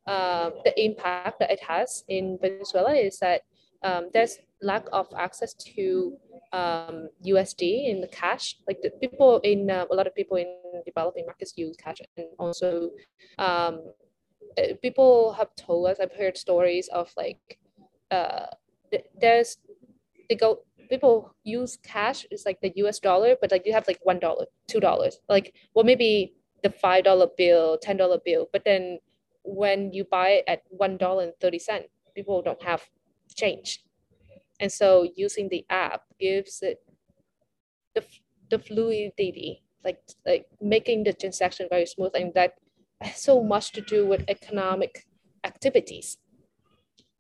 uh, 0.07 0.51
the 0.65 0.73
impact 0.81 1.41
that 1.41 1.51
it 1.51 1.61
has 1.61 2.05
in 2.09 2.39
Venezuela 2.41 2.95
is 2.95 3.19
that 3.19 3.43
um, 3.83 4.09
there's 4.13 4.39
lack 4.63 4.85
of 4.93 5.07
access 5.17 5.55
to 5.55 6.17
um, 6.53 7.09
USD 7.27 7.89
in 7.91 8.01
the 8.01 8.09
cash. 8.09 8.57
Like 8.67 8.81
the 8.83 8.91
people 8.91 9.41
in 9.45 9.71
uh, 9.71 9.87
a 9.91 9.95
lot 9.95 10.07
of 10.07 10.15
people 10.15 10.37
in 10.37 10.47
developing 10.85 11.27
markets 11.27 11.55
use 11.57 11.77
cash, 11.77 11.99
and 12.17 12.27
also 12.39 12.91
um, 13.39 13.93
uh, 14.59 14.75
people 14.83 15.33
have 15.35 15.55
told 15.57 15.89
us. 15.89 15.99
I've 16.01 16.13
heard 16.13 16.37
stories 16.37 16.89
of 16.89 17.13
like 17.17 17.59
uh, 18.11 18.47
there's 19.21 19.59
they 20.29 20.37
go 20.37 20.63
people 20.89 21.35
use 21.45 21.79
cash 21.83 22.27
is 22.31 22.45
like 22.47 22.61
the 22.61 22.73
US 22.77 22.99
dollar, 22.99 23.37
but 23.41 23.51
like 23.51 23.63
you 23.67 23.73
have 23.73 23.87
like 23.87 24.01
one 24.03 24.19
dollar, 24.19 24.47
two 24.69 24.81
dollars, 24.81 25.19
like 25.29 25.55
well 25.75 25.85
maybe 25.85 26.35
the 26.63 26.71
five 26.71 27.05
dollar 27.05 27.29
bill, 27.37 27.79
ten 27.81 27.97
dollar 27.97 28.19
bill, 28.25 28.49
but 28.53 28.65
then 28.65 28.99
when 29.45 29.93
you 29.93 30.05
buy 30.05 30.29
it 30.31 30.45
at 30.49 30.63
one 30.69 30.97
dollar 30.97 31.25
and 31.25 31.33
thirty 31.41 31.59
cent, 31.59 31.87
people 32.15 32.43
don't 32.43 32.63
have 32.63 32.83
change. 33.37 33.85
And 34.61 34.73
so 34.73 35.09
using 35.15 35.49
the 35.49 35.65
app 35.69 36.03
gives 36.19 36.63
it 36.63 36.79
the, 37.95 38.05
the 38.51 38.59
fluidity, 38.59 39.63
like, 39.85 40.01
like 40.25 40.47
making 40.61 41.05
the 41.05 41.13
transaction 41.13 41.67
very 41.71 41.87
smooth. 41.87 42.13
And 42.15 42.33
that 42.35 42.55
has 43.01 43.21
so 43.21 43.43
much 43.43 43.73
to 43.73 43.81
do 43.81 44.07
with 44.07 44.25
economic 44.29 45.07
activities. 45.45 46.17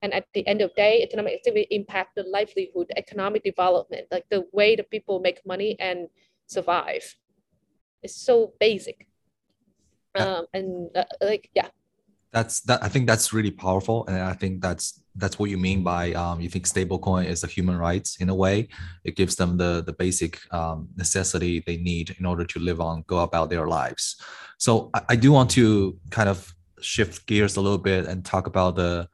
And 0.02 0.12
at 0.12 0.26
the 0.34 0.46
end 0.46 0.60
of 0.60 0.70
the 0.70 0.82
day, 0.82 1.02
economic 1.02 1.34
activity 1.34 1.66
impact 1.70 2.16
the 2.16 2.22
livelihood, 2.22 2.90
economic 2.96 3.42
development, 3.42 4.06
like 4.10 4.24
the 4.30 4.44
way 4.52 4.76
that 4.76 4.90
people 4.90 5.20
make 5.20 5.40
money 5.46 5.76
and 5.80 6.08
survive. 6.46 7.16
It's 8.02 8.14
so 8.14 8.52
basic. 8.60 9.08
Um, 10.14 10.46
and 10.54 10.88
uh, 10.96 11.04
like, 11.20 11.50
yeah 11.54 11.68
that's 12.36 12.60
that 12.60 12.82
i 12.82 12.88
think 12.88 13.06
that's 13.06 13.32
really 13.32 13.50
powerful 13.50 14.06
and 14.06 14.18
i 14.18 14.32
think 14.32 14.60
that's 14.60 15.00
that's 15.16 15.38
what 15.38 15.50
you 15.50 15.58
mean 15.58 15.82
by 15.82 16.12
um, 16.12 16.40
you 16.40 16.48
think 16.48 16.66
stablecoin 16.66 17.26
is 17.26 17.44
a 17.44 17.46
human 17.46 17.78
rights 17.78 18.16
in 18.16 18.28
a 18.28 18.34
way. 18.34 18.68
It 19.04 19.16
gives 19.16 19.36
them 19.36 19.56
the 19.56 19.82
the 19.84 19.92
basic 19.92 20.40
um, 20.52 20.88
necessity 20.96 21.62
they 21.66 21.78
need 21.78 22.14
in 22.18 22.26
order 22.26 22.44
to 22.44 22.58
live 22.58 22.80
on, 22.80 23.04
go 23.06 23.18
about 23.20 23.50
their 23.50 23.66
lives. 23.66 24.20
So 24.58 24.90
I, 24.94 25.02
I 25.10 25.16
do 25.16 25.32
want 25.32 25.50
to 25.52 25.98
kind 26.10 26.28
of 26.28 26.54
shift 26.80 27.26
gears 27.26 27.56
a 27.56 27.60
little 27.60 27.78
bit 27.78 28.06
and 28.06 28.24
talk 28.24 28.46
about 28.46 28.76
the 28.76 29.08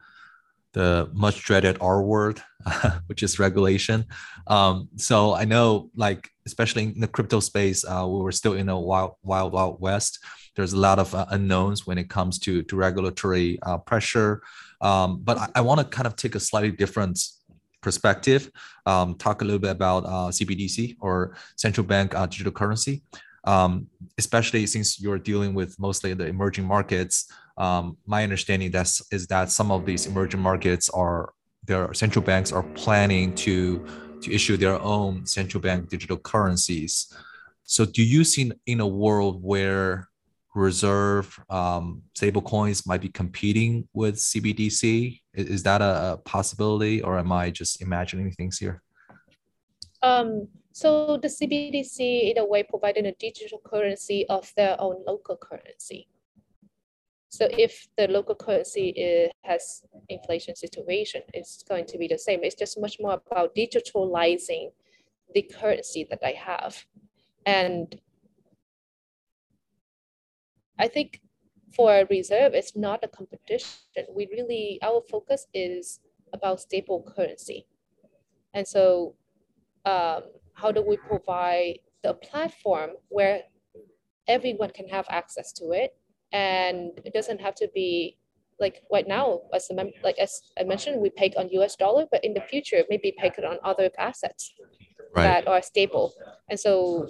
the 0.73 1.09
much 1.13 1.43
dreaded 1.43 1.77
R 1.79 2.01
word, 2.03 2.41
which 3.07 3.23
is 3.23 3.39
regulation. 3.39 4.05
Um, 4.47 4.89
so 4.95 5.33
I 5.33 5.45
know, 5.45 5.91
like 5.95 6.29
especially 6.45 6.83
in 6.83 6.99
the 6.99 7.07
crypto 7.07 7.39
space, 7.39 7.85
uh, 7.85 8.05
we 8.07 8.19
were 8.19 8.31
still 8.31 8.53
in 8.53 8.69
a 8.69 8.79
wild, 8.79 9.13
wild, 9.23 9.53
wild 9.53 9.79
west. 9.79 10.19
There's 10.55 10.73
a 10.73 10.79
lot 10.79 10.99
of 10.99 11.15
uh, 11.15 11.25
unknowns 11.29 11.87
when 11.87 11.97
it 11.97 12.09
comes 12.09 12.39
to 12.39 12.63
to 12.63 12.75
regulatory 12.75 13.59
uh, 13.61 13.77
pressure. 13.77 14.41
Um, 14.83 15.21
but 15.23 15.37
I, 15.37 15.47
I 15.55 15.61
want 15.61 15.79
to 15.79 15.85
kind 15.85 16.05
of 16.05 16.15
take 16.15 16.35
a 16.35 16.39
slightly 16.39 16.71
different 16.71 17.19
perspective, 17.81 18.51
um, 18.85 19.15
talk 19.15 19.41
a 19.41 19.45
little 19.45 19.59
bit 19.59 19.71
about 19.71 20.05
uh, 20.05 20.29
CBDC 20.29 20.97
or 21.01 21.35
central 21.55 21.87
bank 21.87 22.13
uh, 22.13 22.27
digital 22.27 22.51
currency 22.51 23.01
um, 23.45 23.87
especially 24.17 24.65
since 24.65 24.99
you're 24.99 25.19
dealing 25.19 25.53
with 25.53 25.79
mostly 25.79 26.13
the 26.13 26.25
emerging 26.25 26.65
markets. 26.65 27.31
Um, 27.57 27.97
my 28.05 28.23
understanding 28.23 28.71
that's, 28.71 29.01
is 29.11 29.27
that 29.27 29.51
some 29.51 29.71
of 29.71 29.85
these 29.85 30.05
emerging 30.05 30.39
markets 30.39 30.89
are 30.89 31.33
their 31.65 31.93
central 31.93 32.23
banks 32.23 32.51
are 32.51 32.63
planning 32.63 33.33
to 33.35 33.85
to 34.21 34.33
issue 34.33 34.55
their 34.55 34.79
own 34.81 35.25
central 35.25 35.61
bank 35.61 35.89
digital 35.89 36.17
currencies. 36.17 37.13
So, 37.63 37.85
do 37.85 38.03
you 38.03 38.23
see 38.23 38.51
in 38.65 38.79
a 38.79 38.87
world 38.87 39.43
where 39.43 40.09
reserve 40.55 41.39
um, 41.49 42.01
stable 42.15 42.41
coins 42.41 42.85
might 42.85 43.01
be 43.01 43.09
competing 43.09 43.87
with 43.93 44.15
CBDC? 44.15 45.19
Is, 45.33 45.47
is 45.47 45.63
that 45.63 45.81
a, 45.81 46.13
a, 46.13 46.17
possibility, 46.17 47.01
or 47.01 47.17
am 47.17 47.31
I 47.31 47.49
just 47.49 47.81
imagining 47.81 48.31
things 48.31 48.57
here? 48.57 48.81
Um, 50.01 50.47
so 50.71 51.17
the 51.17 51.27
CBDC, 51.27 52.31
in 52.31 52.37
a 52.37 52.45
way, 52.45 52.63
providing 52.63 53.05
a 53.05 53.13
digital 53.13 53.59
currency 53.63 54.25
of 54.27 54.51
their 54.55 54.79
own 54.79 55.03
local 55.07 55.37
currency. 55.37 56.07
So 57.29 57.47
if 57.49 57.87
the 57.97 58.07
local 58.07 58.35
currency 58.35 58.89
is, 58.89 59.31
has 59.43 59.83
inflation 60.09 60.55
situation, 60.55 61.21
it's 61.33 61.63
going 61.63 61.87
to 61.87 61.97
be 61.97 62.07
the 62.07 62.19
same. 62.19 62.43
It's 62.43 62.53
just 62.55 62.79
much 62.79 62.97
more 62.99 63.13
about 63.13 63.55
digitalizing 63.55 64.71
the 65.33 65.41
currency 65.41 66.05
that 66.11 66.19
I 66.23 66.33
have. 66.33 66.85
And 67.45 67.99
I 70.79 70.87
think 70.87 71.21
for 71.75 71.93
a 71.95 72.05
reserve, 72.05 72.53
it's 72.53 72.75
not 72.75 73.03
a 73.03 73.07
competition. 73.07 74.05
We 74.15 74.27
really, 74.31 74.79
our 74.81 75.01
focus 75.09 75.47
is 75.53 75.99
about 76.33 76.61
stable 76.61 77.03
currency. 77.15 77.65
And 78.53 78.67
so 78.67 79.15
um, 79.85 80.23
how 80.53 80.71
do 80.71 80.81
we 80.81 80.97
provide 80.97 81.79
the 82.03 82.13
platform 82.13 82.91
where 83.09 83.43
everyone 84.27 84.69
can 84.69 84.87
have 84.87 85.05
access 85.09 85.51
to 85.53 85.71
it 85.71 85.95
and 86.31 86.91
it 87.05 87.13
doesn't 87.13 87.41
have 87.41 87.55
to 87.55 87.69
be 87.73 88.17
like 88.59 88.83
right 88.91 89.07
now 89.07 89.41
as 89.53 89.69
a 89.69 89.73
mem- 89.73 89.91
like 90.03 90.17
as 90.19 90.41
i 90.59 90.63
mentioned 90.63 91.01
we 91.01 91.09
pay 91.09 91.31
on 91.37 91.49
us 91.61 91.75
dollar 91.75 92.05
but 92.11 92.23
in 92.23 92.33
the 92.33 92.41
future 92.41 92.83
maybe 92.89 93.13
pay 93.17 93.31
on 93.45 93.57
other 93.63 93.89
assets 93.97 94.53
right. 95.15 95.23
that 95.23 95.47
are 95.47 95.61
stable 95.61 96.13
and 96.49 96.59
so 96.59 97.07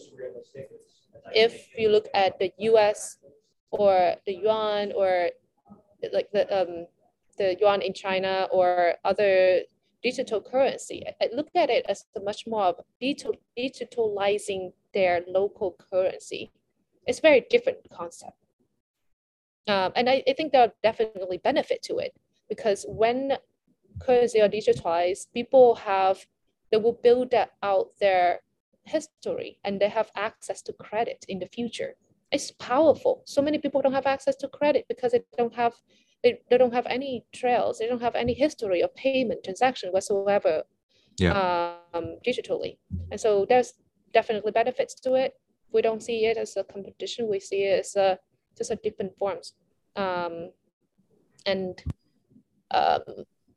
if 1.33 1.67
you 1.77 1.89
look 1.89 2.07
at 2.13 2.39
the 2.39 2.51
us 2.59 3.17
or 3.73 4.15
the 4.25 4.35
yuan 4.35 4.91
or 4.95 5.29
like 6.11 6.29
the 6.31 6.43
um 6.53 6.85
the 7.37 7.57
yuan 7.59 7.81
in 7.81 7.93
china 7.93 8.47
or 8.51 8.93
other 9.03 9.61
digital 10.03 10.41
currency. 10.41 11.03
I 11.21 11.29
look 11.33 11.47
at 11.55 11.69
it 11.69 11.85
as 11.87 12.05
much 12.21 12.45
more 12.45 12.65
of 12.65 12.75
digital, 12.99 13.35
digitalizing 13.57 14.73
their 14.93 15.21
local 15.27 15.77
currency. 15.89 16.51
It's 17.07 17.19
a 17.19 17.21
very 17.21 17.45
different 17.49 17.79
concept. 17.89 18.37
Um, 19.67 19.93
and 19.95 20.09
I, 20.09 20.21
I 20.27 20.33
think 20.33 20.51
there 20.51 20.63
are 20.63 20.73
definitely 20.83 21.37
benefit 21.37 21.81
to 21.83 21.97
it 21.99 22.13
because 22.49 22.85
when 22.87 23.37
currency 24.01 24.41
are 24.41 24.49
digitalized, 24.49 25.27
people 25.33 25.75
have, 25.75 26.25
they 26.69 26.77
will 26.77 26.99
build 27.01 27.33
out 27.63 27.87
their 27.99 28.41
history 28.83 29.57
and 29.63 29.79
they 29.79 29.87
have 29.87 30.11
access 30.15 30.61
to 30.63 30.73
credit 30.73 31.25
in 31.29 31.39
the 31.39 31.47
future. 31.47 31.95
It's 32.33 32.49
powerful. 32.49 33.21
So 33.25 33.43
many 33.43 33.59
people 33.59 33.81
don't 33.81 33.93
have 33.93 34.07
access 34.07 34.35
to 34.37 34.47
credit 34.47 34.85
because 34.89 35.11
they 35.11 35.21
don't 35.37 35.53
have 35.53 35.73
they, 36.23 36.39
they 36.49 36.57
don't 36.57 36.73
have 36.73 36.87
any 36.87 37.25
trails 37.33 37.77
they 37.77 37.87
don't 37.87 38.01
have 38.01 38.15
any 38.15 38.33
history 38.33 38.81
of 38.81 38.95
payment 38.95 39.43
transaction 39.43 39.91
whatsoever 39.91 40.63
yeah. 41.19 41.77
um, 41.93 42.17
digitally. 42.25 42.77
And 43.11 43.19
so 43.19 43.45
there's 43.47 43.73
definitely 44.13 44.51
benefits 44.51 44.95
to 45.01 45.13
it. 45.13 45.33
We 45.71 45.83
don't 45.83 46.01
see 46.01 46.25
it 46.25 46.37
as 46.37 46.57
a 46.57 46.63
competition. 46.63 47.29
We 47.29 47.39
see 47.39 47.65
it 47.65 47.81
as 47.81 47.95
a 47.95 48.17
just 48.57 48.71
a 48.71 48.77
different 48.77 49.15
forms. 49.17 49.53
Um, 49.95 50.51
and 51.45 51.83
um, 52.71 53.01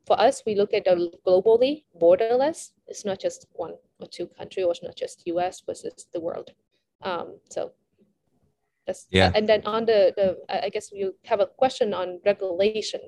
for 0.06 0.20
us 0.20 0.42
we 0.44 0.54
look 0.54 0.74
at 0.74 0.86
it 0.86 1.24
globally 1.26 1.84
borderless. 1.98 2.72
It's 2.86 3.06
not 3.06 3.20
just 3.20 3.46
one 3.52 3.74
or 4.00 4.06
two 4.06 4.26
country 4.26 4.64
or 4.64 4.72
it's 4.72 4.82
not 4.82 4.96
just 4.96 5.26
us 5.26 5.62
versus 5.64 6.08
the 6.12 6.20
world. 6.20 6.50
Um, 7.02 7.38
so 7.48 7.72
yeah. 9.11 9.33
And 9.35 9.49
then 9.49 9.62
on 9.66 9.85
the, 9.85 10.12
the, 10.16 10.38
I 10.49 10.68
guess 10.68 10.90
you 10.92 11.14
have 11.25 11.40
a 11.40 11.46
question 11.46 11.92
on 11.92 12.20
regulation 12.25 13.01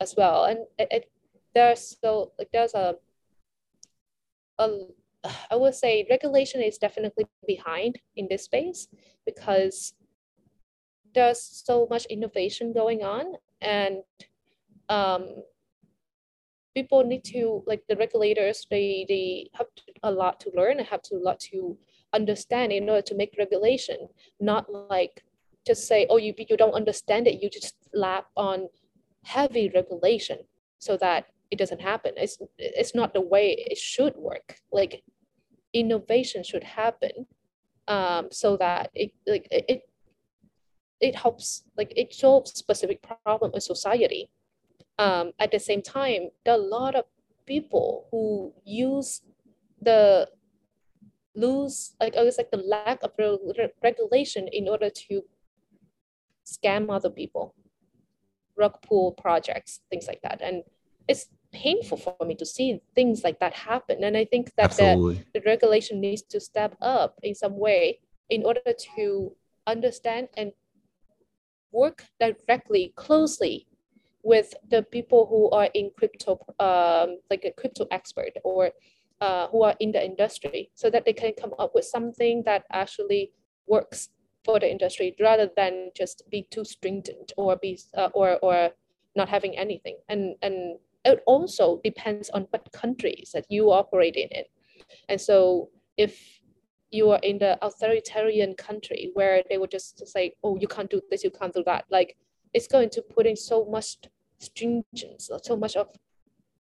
as 0.00 0.14
well. 0.16 0.44
And 0.44 0.60
it, 0.78 0.88
it 0.90 1.10
there's 1.54 1.96
so 2.02 2.32
like 2.38 2.48
there's 2.52 2.74
a, 2.74 2.96
a, 4.58 4.68
I 5.50 5.56
would 5.56 5.74
say 5.74 6.06
regulation 6.08 6.62
is 6.62 6.78
definitely 6.78 7.26
behind 7.46 7.98
in 8.16 8.28
this 8.28 8.44
space 8.44 8.88
because 9.24 9.94
there's 11.14 11.40
so 11.40 11.86
much 11.90 12.04
innovation 12.06 12.72
going 12.72 13.02
on 13.02 13.34
and 13.60 14.02
um, 14.88 15.42
people 16.74 17.02
need 17.04 17.24
to 17.24 17.62
like 17.66 17.82
the 17.88 17.96
regulators 17.96 18.66
they 18.70 19.06
they 19.08 19.48
have 19.54 19.66
a 20.02 20.10
lot 20.10 20.38
to 20.40 20.50
learn 20.54 20.78
and 20.78 20.86
have 20.86 21.02
to 21.02 21.16
a 21.16 21.24
lot 21.24 21.40
to 21.40 21.76
understand 22.16 22.72
in 22.72 22.88
order 22.88 23.02
to 23.02 23.14
make 23.14 23.34
regulation, 23.38 24.08
not 24.40 24.64
like 24.72 25.22
just 25.66 25.86
say, 25.86 26.06
oh, 26.08 26.16
you, 26.16 26.34
you 26.36 26.56
don't 26.56 26.74
understand 26.74 27.26
it. 27.26 27.42
You 27.42 27.50
just 27.50 27.74
lap 27.92 28.26
on 28.36 28.68
heavy 29.24 29.70
regulation 29.74 30.38
so 30.78 30.96
that 30.98 31.26
it 31.50 31.58
doesn't 31.58 31.80
happen. 31.80 32.12
It's, 32.16 32.38
it's 32.58 32.94
not 32.94 33.12
the 33.14 33.20
way 33.20 33.56
it 33.58 33.78
should 33.78 34.14
work. 34.16 34.56
Like 34.72 35.02
innovation 35.72 36.42
should 36.44 36.64
happen 36.64 37.26
um, 37.88 38.28
so 38.30 38.56
that 38.58 38.90
it, 38.94 39.12
like, 39.26 39.48
it, 39.50 39.82
it 41.00 41.14
helps, 41.14 41.64
like 41.76 41.92
it 41.96 42.14
solves 42.14 42.52
specific 42.52 43.04
problem 43.24 43.52
in 43.54 43.60
society. 43.60 44.30
Um, 44.98 45.32
at 45.38 45.50
the 45.50 45.58
same 45.58 45.82
time, 45.82 46.28
there 46.44 46.54
are 46.54 46.58
a 46.58 46.62
lot 46.62 46.94
of 46.94 47.04
people 47.46 48.08
who 48.10 48.52
use 48.64 49.22
the 49.80 50.28
lose 51.36 51.94
like 52.00 52.14
I 52.14 52.20
always 52.20 52.38
like 52.38 52.50
the 52.50 52.56
lack 52.56 53.02
of 53.02 53.12
re- 53.18 53.68
regulation 53.82 54.48
in 54.52 54.68
order 54.68 54.88
to 54.88 55.22
scam 56.46 56.90
other 56.90 57.10
people 57.10 57.54
rug 58.56 58.80
pull 58.82 59.12
projects 59.12 59.80
things 59.90 60.06
like 60.06 60.22
that. 60.22 60.40
And 60.40 60.62
it's 61.08 61.26
painful 61.52 61.98
for 61.98 62.16
me 62.24 62.34
to 62.36 62.46
see 62.46 62.80
things 62.94 63.22
like 63.22 63.38
that 63.40 63.54
happen. 63.54 64.02
And 64.02 64.16
i 64.16 64.24
think 64.24 64.54
that 64.56 64.72
the, 64.72 65.16
the 65.34 65.42
regulation 65.46 66.00
needs 66.00 66.22
to 66.22 66.40
step 66.40 66.76
up 66.80 67.18
in 67.22 67.34
some 67.34 67.58
way 67.58 68.00
in 68.28 68.44
order 68.44 68.72
to 68.96 69.32
understand 69.66 70.28
and 70.36 70.52
work 71.72 72.04
directly 72.20 72.92
closely 72.96 73.66
with 74.22 74.54
the 74.70 74.82
people 74.82 75.26
who 75.26 75.50
are 75.50 75.68
in 75.74 75.90
crypto 75.96 76.32
um, 76.58 77.18
like 77.30 77.44
a 77.44 77.52
crypto 77.52 77.86
expert 77.90 78.32
or 78.42 78.72
uh, 79.20 79.46
who 79.48 79.62
are 79.62 79.74
in 79.78 79.92
the 79.92 80.04
industry 80.04 80.70
so 80.74 80.90
that 80.90 81.04
they 81.04 81.12
can 81.12 81.32
come 81.40 81.54
up 81.58 81.72
with 81.74 81.84
something 81.84 82.42
that 82.44 82.64
actually 82.72 83.30
works 83.66 84.08
for 84.46 84.60
the 84.60 84.70
industry 84.70 85.14
rather 85.20 85.50
than 85.56 85.90
just 85.94 86.22
be 86.30 86.46
too 86.50 86.64
stringent 86.64 87.32
or 87.36 87.56
be 87.56 87.78
uh, 87.96 88.10
or 88.14 88.38
or 88.42 88.70
not 89.16 89.28
having 89.28 89.58
anything. 89.58 89.98
And 90.08 90.36
and 90.42 90.78
it 91.04 91.22
also 91.26 91.80
depends 91.84 92.30
on 92.30 92.46
what 92.50 92.72
countries 92.72 93.30
that 93.34 93.46
you 93.50 93.72
operate 93.72 94.16
in. 94.16 94.44
And 95.08 95.20
so 95.20 95.70
if 95.96 96.40
you 96.90 97.10
are 97.10 97.20
in 97.22 97.38
the 97.38 97.58
authoritarian 97.62 98.54
country 98.54 99.10
where 99.14 99.42
they 99.50 99.58
would 99.58 99.70
just 99.70 100.06
say 100.06 100.32
oh 100.44 100.56
you 100.56 100.68
can't 100.68 100.90
do 100.90 101.00
this 101.10 101.24
you 101.24 101.30
can't 101.30 101.52
do 101.52 101.64
that 101.66 101.84
like 101.90 102.16
it's 102.54 102.68
going 102.68 102.88
to 102.88 103.02
put 103.02 103.26
in 103.26 103.36
so 103.36 103.64
much 103.64 103.96
stringence 104.38 105.28
so 105.42 105.56
much 105.56 105.74
of 105.76 105.88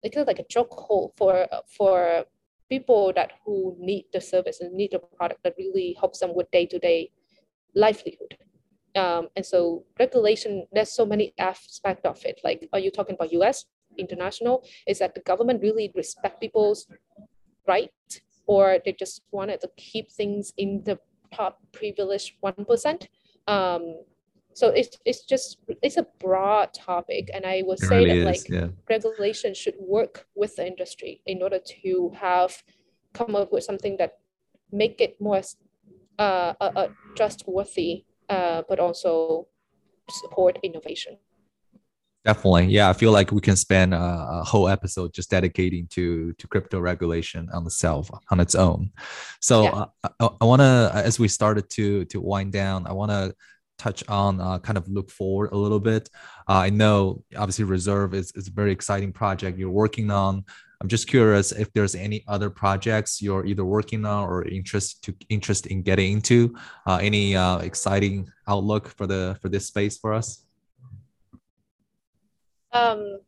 it 0.03 0.13
it's 0.15 0.27
like 0.27 0.39
a 0.39 0.43
chokehold 0.43 1.11
for 1.15 1.47
for 1.77 2.25
people 2.69 3.13
that 3.15 3.31
who 3.45 3.75
need 3.79 4.05
the 4.13 4.21
service 4.21 4.61
and 4.61 4.73
need 4.73 4.91
the 4.91 4.99
product 5.17 5.41
that 5.43 5.53
really 5.57 5.95
helps 5.99 6.19
them 6.19 6.33
with 6.33 6.49
day-to-day 6.51 7.09
livelihood. 7.75 8.37
Um, 8.95 9.29
and 9.35 9.45
so 9.45 9.85
regulation 9.99 10.67
there's 10.71 10.91
so 10.91 11.05
many 11.05 11.33
aspects 11.39 12.05
of 12.05 12.23
it. 12.25 12.41
Like 12.43 12.67
are 12.73 12.79
you 12.79 12.91
talking 12.91 13.15
about 13.15 13.31
us 13.31 13.65
international? 13.97 14.63
Is 14.87 14.99
that 14.99 15.15
the 15.15 15.21
government 15.21 15.61
really 15.61 15.91
respect 15.95 16.41
people's 16.41 16.87
right, 17.67 17.91
or 18.47 18.79
they 18.83 18.93
just 18.93 19.21
wanted 19.31 19.61
to 19.61 19.69
keep 19.77 20.11
things 20.11 20.53
in 20.57 20.83
the 20.83 20.99
top 21.33 21.59
privileged 21.71 22.33
one 22.41 22.65
percent. 22.65 23.07
Um, 23.47 24.03
so 24.53 24.69
it's 24.69 24.97
it's 25.05 25.23
just 25.23 25.57
it's 25.81 25.97
a 25.97 26.07
broad 26.19 26.73
topic, 26.73 27.29
and 27.33 27.45
I 27.45 27.63
would 27.65 27.79
say 27.79 27.99
really 27.99 28.23
that 28.23 28.29
is, 28.29 28.49
like 28.49 28.49
yeah. 28.49 28.67
regulation 28.89 29.53
should 29.53 29.75
work 29.79 30.25
with 30.35 30.55
the 30.57 30.67
industry 30.67 31.21
in 31.25 31.41
order 31.41 31.59
to 31.83 32.11
have 32.15 32.61
come 33.13 33.35
up 33.35 33.51
with 33.51 33.63
something 33.63 33.97
that 33.97 34.19
make 34.71 34.99
it 34.99 35.19
more 35.19 35.41
uh, 36.19 36.53
a, 36.59 36.63
uh, 36.63 36.87
trustworthy, 37.15 38.05
uh, 38.29 38.63
but 38.67 38.79
also 38.79 39.47
support 40.09 40.59
innovation. 40.63 41.17
Definitely, 42.23 42.65
yeah. 42.67 42.87
I 42.87 42.93
feel 42.93 43.11
like 43.11 43.31
we 43.31 43.41
can 43.41 43.55
spend 43.55 43.95
a, 43.95 43.97
a 43.97 44.43
whole 44.43 44.67
episode 44.69 45.11
just 45.11 45.31
dedicating 45.31 45.87
to 45.87 46.33
to 46.33 46.47
crypto 46.47 46.79
regulation 46.79 47.49
on 47.51 47.65
itself 47.65 48.11
on 48.29 48.39
its 48.39 48.53
own. 48.53 48.91
So 49.39 49.63
Yeah. 49.63 49.85
uh, 50.03 50.09
I, 50.19 50.29
I 50.41 50.45
want 50.45 50.61
to, 50.61 50.91
as 50.93 51.17
we 51.17 51.27
started 51.27 51.67
to 51.71 52.05
to 52.05 52.21
wind 52.21 52.53
down, 52.53 52.85
I 52.85 52.93
want 52.93 53.09
to 53.09 53.33
touch 53.79 54.03
on 54.07 54.39
uh, 54.39 54.59
kind 54.59 54.77
of 54.77 54.87
look 54.87 55.09
forward 55.09 55.49
a 55.51 55.57
little 55.57 55.79
bit. 55.79 56.09
Uh, 56.47 56.61
I 56.67 56.69
know 56.69 57.23
obviously 57.35 57.65
Reserve 57.65 58.13
is 58.13 58.31
is 58.35 58.49
a 58.49 58.51
very 58.51 58.71
exciting 58.71 59.11
project 59.13 59.57
you're 59.57 59.71
working 59.71 60.11
on. 60.11 60.45
I'm 60.81 60.87
just 60.87 61.07
curious 61.07 61.51
if 61.51 61.71
there's 61.73 61.93
any 61.93 62.23
other 62.27 62.49
projects 62.49 63.21
you're 63.21 63.45
either 63.45 63.63
working 63.63 64.03
on 64.03 64.27
or 64.27 64.47
interest 64.47 65.03
to 65.03 65.15
interest 65.29 65.67
in 65.67 65.83
getting 65.83 66.13
into. 66.13 66.55
Uh, 66.87 66.97
any 66.99 67.35
uh, 67.35 67.59
exciting 67.59 68.27
outlook 68.47 68.87
for 68.87 69.05
the 69.05 69.37
for 69.41 69.47
this 69.47 69.67
space 69.67 69.99
for 69.99 70.11
us? 70.11 70.43
Um, 72.73 73.19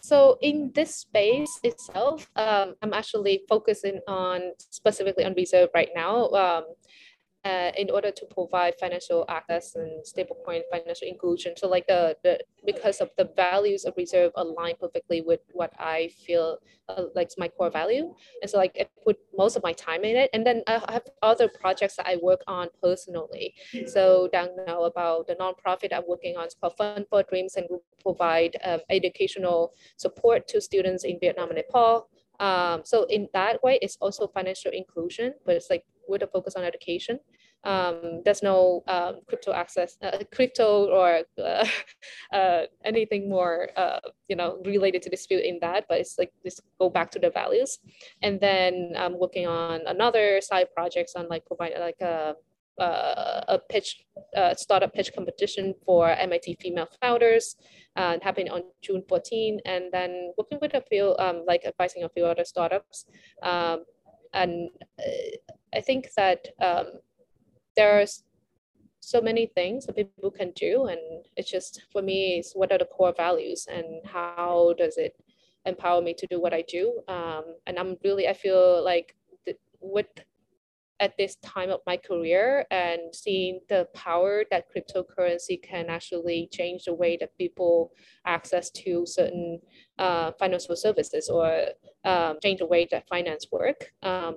so 0.00 0.38
in 0.42 0.72
this 0.74 0.96
space 0.96 1.60
itself, 1.62 2.28
um, 2.34 2.74
I'm 2.82 2.94
actually 2.94 3.42
focusing 3.48 4.00
on 4.08 4.40
specifically 4.58 5.24
on 5.24 5.34
reserve 5.34 5.68
right 5.72 5.90
now. 5.94 6.30
Um, 6.30 6.64
uh, 7.44 7.72
in 7.78 7.90
order 7.90 8.10
to 8.10 8.26
provide 8.26 8.74
financial 8.78 9.24
access 9.28 9.74
and 9.74 10.04
stablecoin 10.04 10.60
financial 10.70 11.08
inclusion. 11.08 11.54
So 11.56 11.68
like 11.68 11.86
the, 11.86 12.16
the 12.22 12.40
because 12.66 13.00
of 13.00 13.10
the 13.16 13.30
values 13.34 13.84
of 13.84 13.94
reserve 13.96 14.32
align 14.36 14.74
perfectly 14.78 15.22
with 15.22 15.40
what 15.52 15.72
I 15.78 16.10
feel 16.26 16.58
uh, 16.88 17.04
like 17.14 17.30
my 17.38 17.48
core 17.48 17.70
value. 17.70 18.14
And 18.42 18.50
so 18.50 18.58
like 18.58 18.76
I 18.78 18.86
put 19.04 19.18
most 19.36 19.56
of 19.56 19.62
my 19.62 19.72
time 19.72 20.04
in 20.04 20.16
it. 20.16 20.30
And 20.34 20.46
then 20.46 20.62
I 20.66 20.82
have 20.90 21.04
other 21.22 21.48
projects 21.48 21.96
that 21.96 22.06
I 22.06 22.16
work 22.22 22.42
on 22.46 22.68
personally. 22.82 23.54
So 23.86 24.28
down 24.32 24.48
now 24.66 24.84
about 24.84 25.26
the 25.26 25.36
nonprofit 25.36 25.94
I'm 25.94 26.04
working 26.06 26.36
on 26.36 26.46
is 26.46 26.54
called 26.60 26.76
Fund 26.76 27.06
for 27.08 27.22
Dreams 27.22 27.56
and 27.56 27.66
we 27.70 27.78
provide 28.02 28.56
um, 28.64 28.80
educational 28.90 29.72
support 29.96 30.46
to 30.48 30.60
students 30.60 31.04
in 31.04 31.18
Vietnam 31.20 31.48
and 31.48 31.56
Nepal. 31.56 32.08
Um, 32.38 32.80
so 32.84 33.04
in 33.04 33.28
that 33.34 33.62
way, 33.62 33.78
it's 33.82 33.98
also 34.00 34.26
financial 34.26 34.72
inclusion, 34.72 35.34
but 35.44 35.56
it's 35.56 35.68
like 35.68 35.84
with 36.10 36.22
a 36.22 36.26
focus 36.26 36.56
on 36.56 36.64
education. 36.64 37.18
Um, 37.64 38.22
there's 38.24 38.42
no 38.42 38.82
um, 38.88 39.20
crypto 39.28 39.52
access, 39.52 39.96
uh, 40.02 40.18
crypto 40.34 40.86
or 40.88 41.22
uh, 41.42 41.66
uh, 42.32 42.62
anything 42.84 43.28
more, 43.28 43.68
uh, 43.76 44.00
you 44.28 44.36
know, 44.36 44.60
related 44.64 45.02
to 45.02 45.10
dispute 45.10 45.44
in 45.44 45.58
that. 45.60 45.84
But 45.88 46.00
it's 46.00 46.18
like 46.18 46.32
just 46.44 46.62
go 46.78 46.88
back 46.90 47.10
to 47.12 47.18
the 47.18 47.30
values, 47.30 47.78
and 48.22 48.40
then 48.40 48.92
I'm 48.96 49.18
working 49.18 49.46
on 49.46 49.80
another 49.86 50.40
side 50.40 50.68
projects 50.74 51.14
on 51.16 51.28
like 51.28 51.46
provide 51.46 51.74
like 51.78 52.00
a 52.00 52.34
uh, 52.80 53.44
a 53.48 53.58
pitch 53.68 54.06
uh, 54.36 54.54
startup 54.54 54.94
pitch 54.94 55.12
competition 55.14 55.74
for 55.84 56.10
MIT 56.10 56.56
female 56.60 56.88
founders 57.00 57.56
uh, 57.96 58.16
happening 58.22 58.50
on 58.50 58.62
June 58.80 59.02
14 59.08 59.60
and 59.66 59.84
then 59.92 60.32
working 60.38 60.58
with 60.62 60.74
a 60.74 60.80
few 60.80 61.14
um, 61.18 61.44
like 61.46 61.64
advising 61.66 62.04
a 62.04 62.08
few 62.08 62.24
other 62.24 62.44
startups 62.44 63.04
um, 63.42 63.84
and 64.32 64.70
uh, 64.98 65.52
I 65.74 65.80
think 65.80 66.08
that 66.16 66.48
um, 66.60 66.86
there's 67.76 68.24
so 69.00 69.20
many 69.20 69.46
things 69.46 69.86
that 69.86 69.96
people 69.96 70.30
can 70.30 70.52
do 70.54 70.86
and 70.86 71.00
it's 71.36 71.50
just 71.50 71.82
for 71.90 72.02
me 72.02 72.38
is 72.38 72.52
what 72.54 72.70
are 72.70 72.78
the 72.78 72.84
core 72.84 73.14
values 73.16 73.66
and 73.70 74.04
how 74.04 74.74
does 74.76 74.98
it 74.98 75.14
empower 75.64 76.02
me 76.02 76.12
to 76.14 76.26
do 76.26 76.40
what 76.40 76.52
I 76.52 76.62
do 76.68 77.00
um, 77.08 77.44
and 77.66 77.78
I'm 77.78 77.96
really 78.04 78.28
I 78.28 78.34
feel 78.34 78.84
like 78.84 79.16
th- 79.46 79.56
with 79.80 80.06
at 81.00 81.16
this 81.16 81.36
time 81.36 81.70
of 81.70 81.80
my 81.86 81.96
career 81.96 82.66
and 82.70 83.14
seeing 83.14 83.60
the 83.70 83.88
power 83.94 84.44
that 84.50 84.66
cryptocurrency 84.70 85.60
can 85.60 85.86
actually 85.88 86.48
change 86.52 86.84
the 86.84 86.94
way 86.94 87.16
that 87.18 87.36
people 87.38 87.90
access 88.26 88.70
to 88.70 89.04
certain 89.06 89.58
uh, 89.98 90.30
financial 90.38 90.76
services 90.76 91.30
or 91.30 91.68
um, 92.04 92.36
change 92.42 92.58
the 92.58 92.66
way 92.66 92.86
that 92.90 93.08
finance 93.08 93.46
work. 93.50 93.92
Um, 94.02 94.36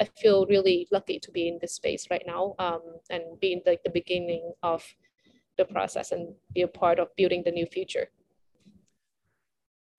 I 0.00 0.08
feel 0.16 0.46
really 0.46 0.86
lucky 0.90 1.18
to 1.20 1.30
be 1.30 1.48
in 1.48 1.58
this 1.60 1.74
space 1.74 2.06
right 2.10 2.22
now 2.26 2.54
um, 2.58 2.82
and 3.10 3.22
be 3.40 3.52
in 3.52 3.62
like 3.66 3.82
the 3.82 3.90
beginning 3.90 4.52
of 4.62 4.84
the 5.56 5.64
process 5.64 6.12
and 6.12 6.34
be 6.54 6.62
a 6.62 6.68
part 6.68 6.98
of 6.98 7.08
building 7.16 7.42
the 7.44 7.50
new 7.50 7.66
future. 7.66 8.08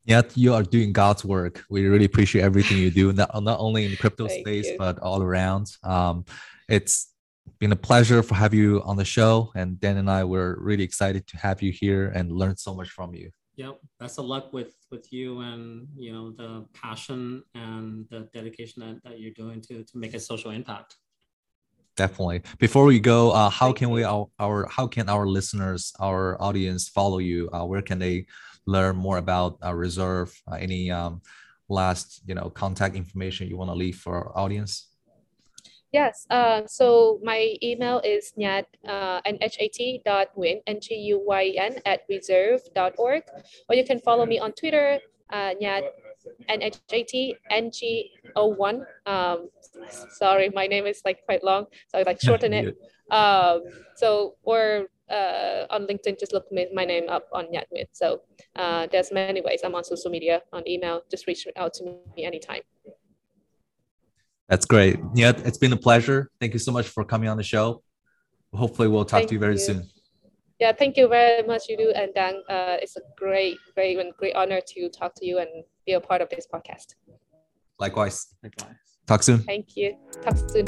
Yet 0.06 0.36
you 0.36 0.54
are 0.54 0.64
doing 0.64 0.94
God's 0.94 1.24
work. 1.26 1.64
We 1.70 1.86
really 1.86 2.06
appreciate 2.06 2.42
everything 2.42 2.78
you 2.78 2.90
do, 2.90 3.14
not, 3.14 3.44
not 3.44 3.60
only 3.60 3.86
in 3.86 3.92
the 3.92 3.98
crypto 3.98 4.28
Thank 4.28 4.42
space, 4.42 4.68
you. 4.68 4.76
but 4.78 4.98
all 5.00 5.22
around. 5.22 5.68
Um, 5.84 6.26
it's 6.68 7.14
been 7.60 7.74
a 7.74 7.76
pleasure 7.76 8.24
for 8.24 8.36
have 8.36 8.54
you 8.54 8.82
on 8.84 8.96
the 8.96 9.06
show, 9.06 9.52
and 9.56 9.80
Dan 9.80 9.98
and 9.98 10.10
I 10.10 10.24
were 10.24 10.58
really 10.60 10.84
excited 10.84 11.28
to 11.28 11.38
have 11.38 11.62
you 11.62 11.72
here 11.72 12.12
and 12.16 12.32
learn 12.32 12.56
so 12.58 12.74
much 12.74 12.90
from 12.90 13.14
you. 13.14 13.30
Yep. 13.60 13.78
Best 14.00 14.18
of 14.20 14.24
luck 14.24 14.54
with 14.54 14.74
with 14.90 15.12
you 15.12 15.42
and 15.42 15.86
you 15.94 16.14
know 16.14 16.32
the 16.32 16.66
passion 16.74 17.44
and 17.56 18.06
the 18.10 18.30
dedication 18.34 18.80
that, 18.80 19.04
that 19.04 19.20
you're 19.20 19.34
doing 19.36 19.60
to 19.68 19.84
to 19.84 19.98
make 19.98 20.14
a 20.14 20.20
social 20.20 20.52
impact. 20.52 20.96
Definitely. 21.98 22.44
Before 22.58 22.86
we 22.86 23.02
go, 23.02 23.32
uh, 23.32 23.50
how 23.50 23.74
can 23.74 23.90
we 23.90 24.06
our, 24.06 24.28
our 24.40 24.66
how 24.70 24.88
can 24.88 25.10
our 25.10 25.28
listeners, 25.28 25.92
our 26.00 26.42
audience, 26.42 26.88
follow 26.88 27.18
you? 27.18 27.50
Uh, 27.52 27.66
where 27.66 27.82
can 27.82 28.00
they 28.00 28.28
learn 28.66 28.96
more 28.96 29.18
about 29.18 29.58
uh, 29.62 29.76
Reserve? 29.76 30.34
Uh, 30.50 30.56
any 30.56 30.90
um, 30.90 31.22
last 31.68 32.22
you 32.26 32.36
know 32.36 32.50
contact 32.50 32.96
information 32.96 33.50
you 33.50 33.58
want 33.58 33.72
to 33.72 33.76
leave 33.76 33.98
for 33.98 34.16
our 34.16 34.38
audience? 34.38 34.89
Yes. 35.92 36.28
Uh, 36.30 36.62
so 36.68 37.20
my 37.24 37.56
email 37.64 38.00
is 38.06 38.34
nyat 38.38 38.66
uh, 38.86 39.22
nhat 39.26 40.06
dot 40.06 40.30
nguyen 40.38 40.62
n 40.68 40.78
g 40.80 40.94
u 41.10 41.18
y 41.26 41.58
n 41.58 41.82
at 41.86 42.06
reserve 42.10 42.62
dot 42.76 42.94
org, 42.98 43.24
or 43.68 43.76
you 43.76 43.84
can 43.84 44.00
follow 44.00 44.26
me 44.26 44.38
on 44.38 44.54
Twitter 44.54 45.02
uh, 45.34 45.58
nyat 45.58 45.90
nhat 46.46 46.78
ngo1. 46.86 48.76
Um, 49.06 49.50
sorry, 50.14 50.50
my 50.54 50.68
name 50.68 50.86
is 50.86 51.02
like 51.06 51.26
quite 51.26 51.44
long, 51.44 51.66
so 51.90 51.98
I 51.98 52.04
like 52.04 52.22
shorten 52.22 52.54
it. 52.54 52.78
Um, 53.10 53.64
so 53.96 54.36
or 54.44 54.86
uh, 55.10 55.66
on 55.72 55.88
LinkedIn, 55.88 56.20
just 56.20 56.32
look 56.32 56.46
me, 56.52 56.68
my 56.74 56.86
name 56.86 57.10
up 57.10 57.26
on 57.34 57.46
Nhat 57.46 57.66
Nguyen. 57.74 57.90
So 57.92 58.22
uh, 58.56 58.86
there's 58.92 59.12
many 59.12 59.42
ways. 59.42 59.62
I'm 59.64 59.74
on 59.74 59.84
social 59.84 60.12
media, 60.12 60.44
on 60.54 60.62
email. 60.70 61.02
Just 61.10 61.26
reach 61.26 61.48
out 61.56 61.74
to 61.82 61.98
me 62.16 62.24
anytime. 62.24 62.62
That's 64.50 64.66
great. 64.66 65.00
Yeah, 65.14 65.32
it's 65.46 65.60
been 65.60 65.74
a 65.74 65.78
pleasure. 65.78 66.32
Thank 66.40 66.54
you 66.54 66.60
so 66.60 66.72
much 66.72 66.88
for 66.88 67.06
coming 67.06 67.30
on 67.30 67.38
the 67.38 67.44
show. 67.44 67.84
Hopefully, 68.54 68.88
we'll 68.88 69.06
talk 69.06 69.20
Thank 69.20 69.30
to 69.30 69.36
you 69.36 69.40
very 69.40 69.54
you. 69.54 69.60
soon. 69.60 69.90
Yeah, 70.60 70.74
thank 70.74 70.98
you 70.98 71.08
very 71.08 71.48
much, 71.48 71.70
Yudu 71.70 71.94
and 71.96 72.14
Dan. 72.14 72.42
Uh, 72.50 72.76
it's 72.82 72.98
a 72.98 73.02
great, 73.16 73.58
great, 73.76 73.98
and 73.98 74.12
great 74.18 74.36
honor 74.36 74.60
to 74.74 74.90
talk 74.90 75.14
to 75.16 75.26
you 75.26 75.38
and 75.38 75.48
be 75.86 75.94
a 75.94 76.02
part 76.02 76.22
of 76.22 76.30
this 76.30 76.48
podcast. 76.54 76.96
Likewise. 77.80 78.36
Likewise. 78.44 78.76
Talk 79.08 79.24
soon. 79.24 79.40
Thank 79.40 79.78
you. 79.78 79.96
Talk 80.22 80.38
soon. 80.38 80.66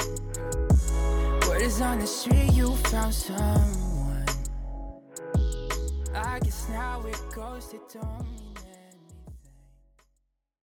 Word 1.48 1.62
is 1.62 1.82
on 1.82 2.00
the 2.00 2.08
street, 2.08 2.54
you 2.54 2.74
found 2.76 3.14
someone. 3.14 4.26
I 6.14 6.40
guess 6.40 6.70
now 6.70 7.04
it 7.06 7.20
goes 7.36 7.68
to 7.68 7.80
don't. 7.92 8.51